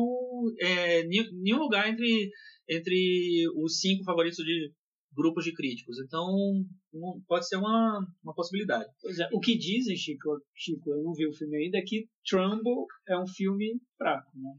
[0.60, 2.30] é, nenhum lugar entre,
[2.70, 4.72] entre os cinco favoritos de
[5.18, 5.98] grupos de críticos.
[6.00, 6.24] Então,
[6.94, 8.90] um- pode ser uma, uma possibilidade.
[9.02, 9.28] Pois é.
[9.34, 13.18] O que dizem, Chico, Chico, eu não vi o filme ainda, é que Trumbo é
[13.20, 14.54] um filme fraco, né?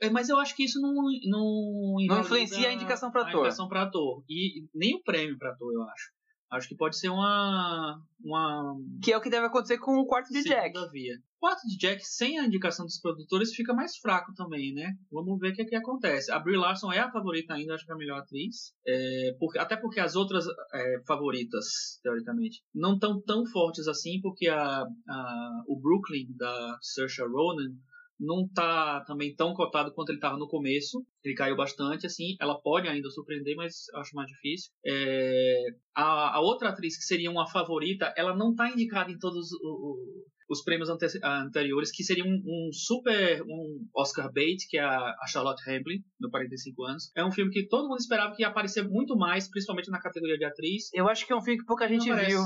[0.00, 0.92] É, é, mas eu acho que isso não
[1.26, 3.40] não, Não influencia a indicação pra a ator.
[3.40, 4.22] indicação pra ator.
[4.28, 6.17] E nem o prêmio pra ator, eu acho.
[6.50, 10.32] Acho que pode ser uma uma Que é o que deve acontecer com o quarto
[10.32, 10.72] de Jack.
[10.92, 11.14] via.
[11.36, 14.92] O quarto de Jack sem a indicação dos produtores fica mais fraco também, né?
[15.12, 16.32] Vamos ver o que, é que acontece.
[16.32, 18.72] A Brie Larson é a favorita ainda, acho que é a melhor atriz.
[18.86, 24.48] É, porque, até porque as outras é, favoritas, teoricamente, não estão tão fortes assim, porque
[24.48, 27.72] a, a- o Brooklyn da Saoirse Ronan
[28.18, 31.04] não tá também tão cotado quanto ele estava no começo.
[31.24, 32.36] Ele caiu bastante, assim.
[32.40, 34.70] Ela pode ainda surpreender, mas acho mais difícil.
[34.84, 35.64] É,
[35.94, 39.66] a, a outra atriz que seria uma favorita, ela não tá indicada em todos o-
[39.66, 44.82] o- os prêmios ante- anteriores, que seria um, um super um Oscar bait, que é
[44.82, 47.10] a, a Charlotte Rampling, no 45 anos.
[47.14, 50.38] É um filme que todo mundo esperava que ia aparecer muito mais, principalmente na categoria
[50.38, 50.84] de atriz.
[50.94, 52.40] Eu acho que é um filme que pouca gente viu.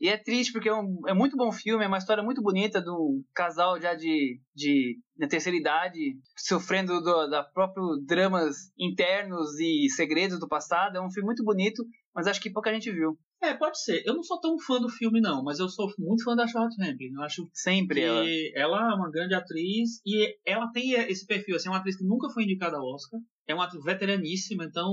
[0.00, 2.80] E é triste porque é, um, é muito bom filme, é uma história muito bonita
[2.80, 9.58] de um casal já de, de na terceira idade, sofrendo do, da próprio dramas internos
[9.60, 10.96] e segredos do passado.
[10.96, 11.84] É um filme muito bonito,
[12.14, 13.18] mas acho que pouca gente viu.
[13.42, 14.02] É, pode ser.
[14.06, 16.80] Eu não sou tão fã do filme, não, mas eu sou muito fã da Charlotte
[16.80, 17.14] Rampling.
[17.14, 18.24] Eu acho Sempre ela.
[18.54, 22.04] ela é uma grande atriz e ela tem esse perfil, assim, é uma atriz que
[22.04, 24.90] nunca foi indicada ao Oscar, é uma atriz veteraníssima, então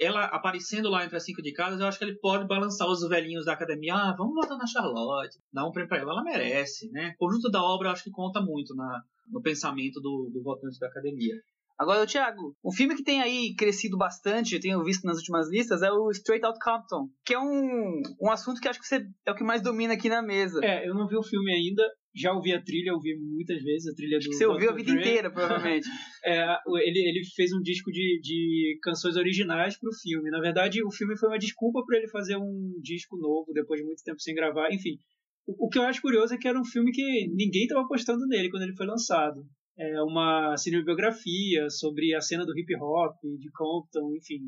[0.00, 3.44] ela aparecendo lá entre as cinco indicadas, eu acho que ele pode balançar os velhinhos
[3.44, 7.12] da academia, ah, vamos votar na Charlotte, dar um prêmio pra ela, ela merece, né?
[7.14, 10.78] O conjunto da obra eu acho que conta muito na, no pensamento do, do votante
[10.80, 11.34] da academia.
[11.80, 15.80] Agora, Thiago, um filme que tem aí crescido bastante, eu tenho visto nas últimas listas,
[15.80, 19.32] é o Straight Outta Compton, que é um, um assunto que acho que você é
[19.32, 20.60] o que mais domina aqui na mesa.
[20.62, 21.82] É, eu não vi o filme ainda,
[22.14, 24.24] já ouvi a trilha, ouvi muitas vezes a trilha do.
[24.24, 25.00] que você ouviu a vida Dre.
[25.00, 25.88] inteira, provavelmente.
[26.22, 26.54] É,
[26.84, 30.30] ele, ele fez um disco de, de canções originais pro filme.
[30.30, 33.86] Na verdade, o filme foi uma desculpa para ele fazer um disco novo depois de
[33.86, 34.70] muito tempo sem gravar.
[34.70, 34.98] Enfim,
[35.46, 38.26] o, o que eu acho curioso é que era um filme que ninguém estava apostando
[38.26, 39.46] nele quando ele foi lançado.
[39.82, 44.40] É uma cinebiografia sobre a cena do hip hop, de Compton, enfim.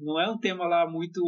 [0.00, 1.20] Não é um tema lá muito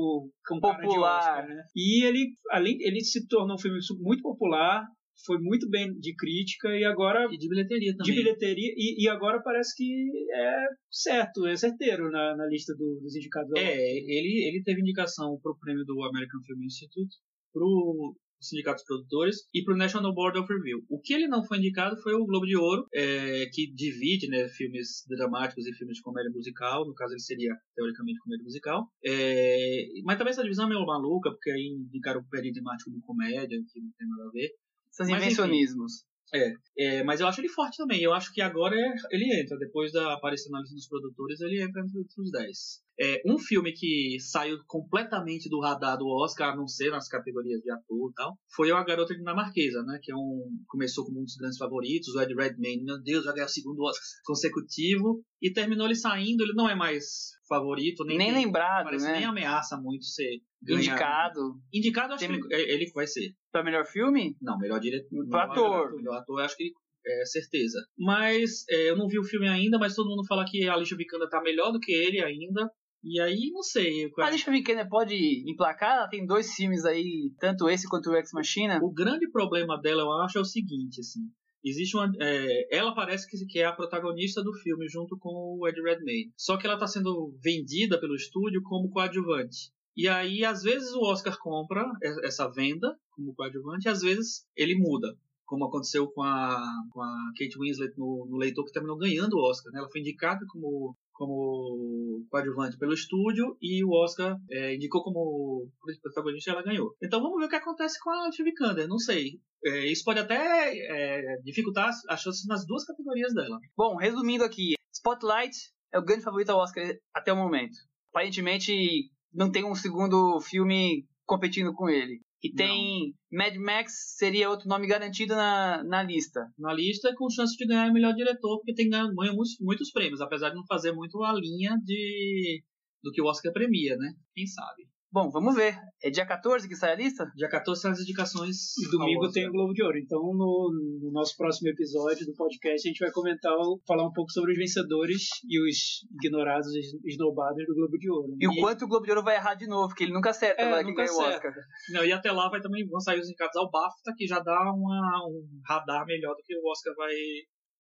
[0.48, 1.18] Popular.
[1.18, 1.62] Oscar, né?
[1.76, 4.84] E ele, além, ele se tornou um filme muito popular,
[5.24, 8.12] foi muito bem de crítica e agora E de bilheteria também.
[8.14, 12.98] de bilheteria e, e agora parece que é certo, é certeiro na, na lista do-
[13.00, 13.52] dos indicados.
[13.57, 17.14] É, ele, ele teve indicação pro prêmio do American Film Institute,
[17.52, 18.16] pro
[18.47, 20.84] Sindicato dos Produtores e para o National Board of Review.
[20.88, 24.49] O que ele não foi indicado foi o Globo de Ouro, é, que divide né,
[24.49, 26.86] filmes dramáticos e filmes de comédia musical.
[26.86, 28.88] No caso, ele seria, teoricamente, comédia musical.
[29.05, 32.84] É, mas também essa divisão é meio maluca, porque aí indicaram o Perry de Marte
[32.84, 34.51] como comédia, que não tem nada a ver.
[34.90, 36.05] Esses invencionismos.
[36.33, 38.03] É, é, mas eu acho ele forte também.
[38.03, 38.77] Eu acho que agora
[39.11, 42.85] ele entra, depois da aparição na lista dos produtores, ele entra entre os 10.
[43.01, 47.61] É, um filme que saiu completamente do radar do Oscar, a não ser nas categorias
[47.61, 49.99] de ator e tal, foi A Garota Dinamarquesa, né?
[50.03, 53.35] Que é um, começou como um dos grandes favoritos, o Ed Redmayne, meu Deus, vai
[53.35, 58.18] ganhar o segundo Oscar consecutivo, e terminou ele saindo, ele não é mais favorito, nem,
[58.18, 59.12] nem tem, lembrado, parece, né?
[59.14, 60.80] nem ameaça muito ser ganhar.
[60.80, 61.40] Indicado.
[61.72, 63.34] Indicado, acho Tem- que ele, vai ser.
[63.52, 64.36] Pra melhor filme?
[64.40, 65.36] Não, melhor diretor.
[65.36, 65.96] Ator.
[65.96, 66.72] Melhor ator, acho que
[67.07, 67.78] é certeza.
[67.98, 70.96] Mas é, eu não vi o filme ainda, mas todo mundo fala que a Alicia
[70.96, 72.70] Vikander tá melhor do que ele ainda.
[73.07, 74.11] E aí, não sei.
[74.18, 75.14] A Alicia Vikander pode
[75.46, 75.98] emplacar?
[75.98, 78.78] Ela tem dois filmes aí, tanto esse quanto o Ex Machina.
[78.82, 81.20] O grande problema dela, eu acho, é o seguinte, assim.
[81.65, 82.12] Existe uma.
[82.21, 86.33] é, ela parece que, que é a protagonista do filme junto com o Ed Redmayne.
[86.37, 89.73] Só que ela está sendo vendida pelo estúdio como coadjuvante.
[89.97, 91.91] E aí, às vezes, o Oscar compra
[92.23, 95.17] essa venda como coadjuvante e às vezes ele muda.
[95.47, 99.49] Como aconteceu com a, com a Kate Winslet no, no Leitor, que terminou ganhando o
[99.49, 99.73] Oscar.
[99.73, 99.79] né?
[99.79, 105.69] Ela foi indicada como, como coadjuvante pelo estúdio e o Oscar é, indicou como
[106.03, 106.95] protagonista e ela ganhou.
[107.03, 108.89] Então vamos ver o que acontece com a Vikander.
[108.89, 109.41] Não sei.
[109.65, 113.59] É, isso pode até é, dificultar as chances nas duas categorias dela.
[113.77, 115.57] Bom, resumindo aqui, Spotlight
[115.93, 116.85] é o grande favorito ao Oscar
[117.15, 117.77] até o momento.
[118.11, 122.21] Aparentemente, não tem um segundo filme competindo com ele.
[122.45, 126.47] E tem Mad Max, seria outro nome garantido na, na lista.
[126.59, 130.20] Na lista, com chance de ganhar o melhor diretor, porque tem ganho muitos, muitos prêmios,
[130.20, 132.62] apesar de não fazer muito a linha de
[133.03, 134.12] do que o Oscar premia, né?
[134.34, 134.86] Quem sabe?
[135.15, 135.79] Bom, vamos ver.
[136.03, 137.25] É dia 14 que sai a lista?
[137.37, 138.77] Dia 14 são as indicações.
[138.79, 139.97] E domingo tem o Globo de Ouro.
[139.97, 143.53] Então, no, no nosso próximo episódio do podcast, a gente vai comentar,
[143.87, 148.27] falar um pouco sobre os vencedores e os ignorados, os esnobados do Globo de Ouro.
[148.33, 148.39] né?
[148.41, 150.61] E o quanto o Globo de Ouro vai errar de novo, porque ele nunca acerta
[150.61, 151.47] É, nunca ganha o acerta.
[151.47, 151.65] Oscar.
[151.91, 154.73] Não, e até lá vai também vão sair os indicados ao BAFTA, que já dá
[154.75, 157.15] uma, um radar melhor do que o Oscar vai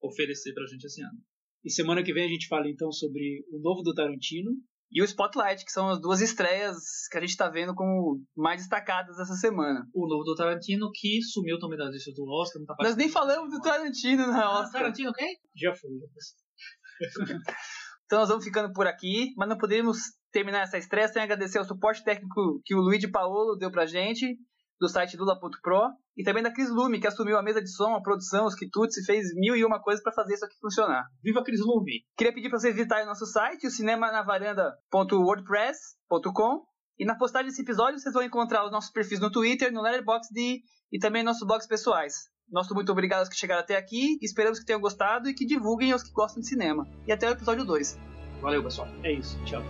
[0.00, 1.18] oferecer pra gente esse ano.
[1.64, 4.52] E semana que vem a gente fala então sobre o novo do Tarantino.
[4.94, 6.76] E o Spotlight, que são as duas estreias
[7.10, 9.84] que a gente tá vendo como mais destacadas essa semana.
[9.92, 13.08] O novo do Tarantino, que sumiu também das listas do Oscar, não tá Nós nem
[13.08, 14.82] falamos do Tarantino na Ah, Oscar.
[14.82, 15.36] Tarantino quem?
[15.56, 15.90] Já foi.
[15.98, 17.36] já foi.
[18.06, 19.96] Então nós vamos ficando por aqui, mas não poderíamos
[20.30, 24.36] terminar essa estreia sem agradecer o suporte técnico que o Luigi Paolo deu pra gente,
[24.80, 28.02] do site lula.pro, e também da Cris Lume, que assumiu a mesa de som, a
[28.02, 31.04] produção, os quitutes e fez mil e uma coisas para fazer isso aqui funcionar.
[31.22, 32.04] Viva Cris Lume!
[32.16, 36.64] Queria pedir para vocês visitarem o nosso site, o cinemanavaranda.wordpress.com,
[36.98, 40.62] e na postagem desse episódio vocês vão encontrar os nossos perfis no Twitter, no Letterboxd
[40.92, 42.28] e também nossos blogs pessoais.
[42.48, 45.92] Nosso muito obrigado aos que chegaram até aqui, esperamos que tenham gostado e que divulguem
[45.92, 46.86] aos que gostam de cinema.
[47.06, 47.98] E até o episódio 2.
[48.40, 48.88] Valeu, pessoal!
[49.02, 49.38] É isso.
[49.44, 49.62] Tchau.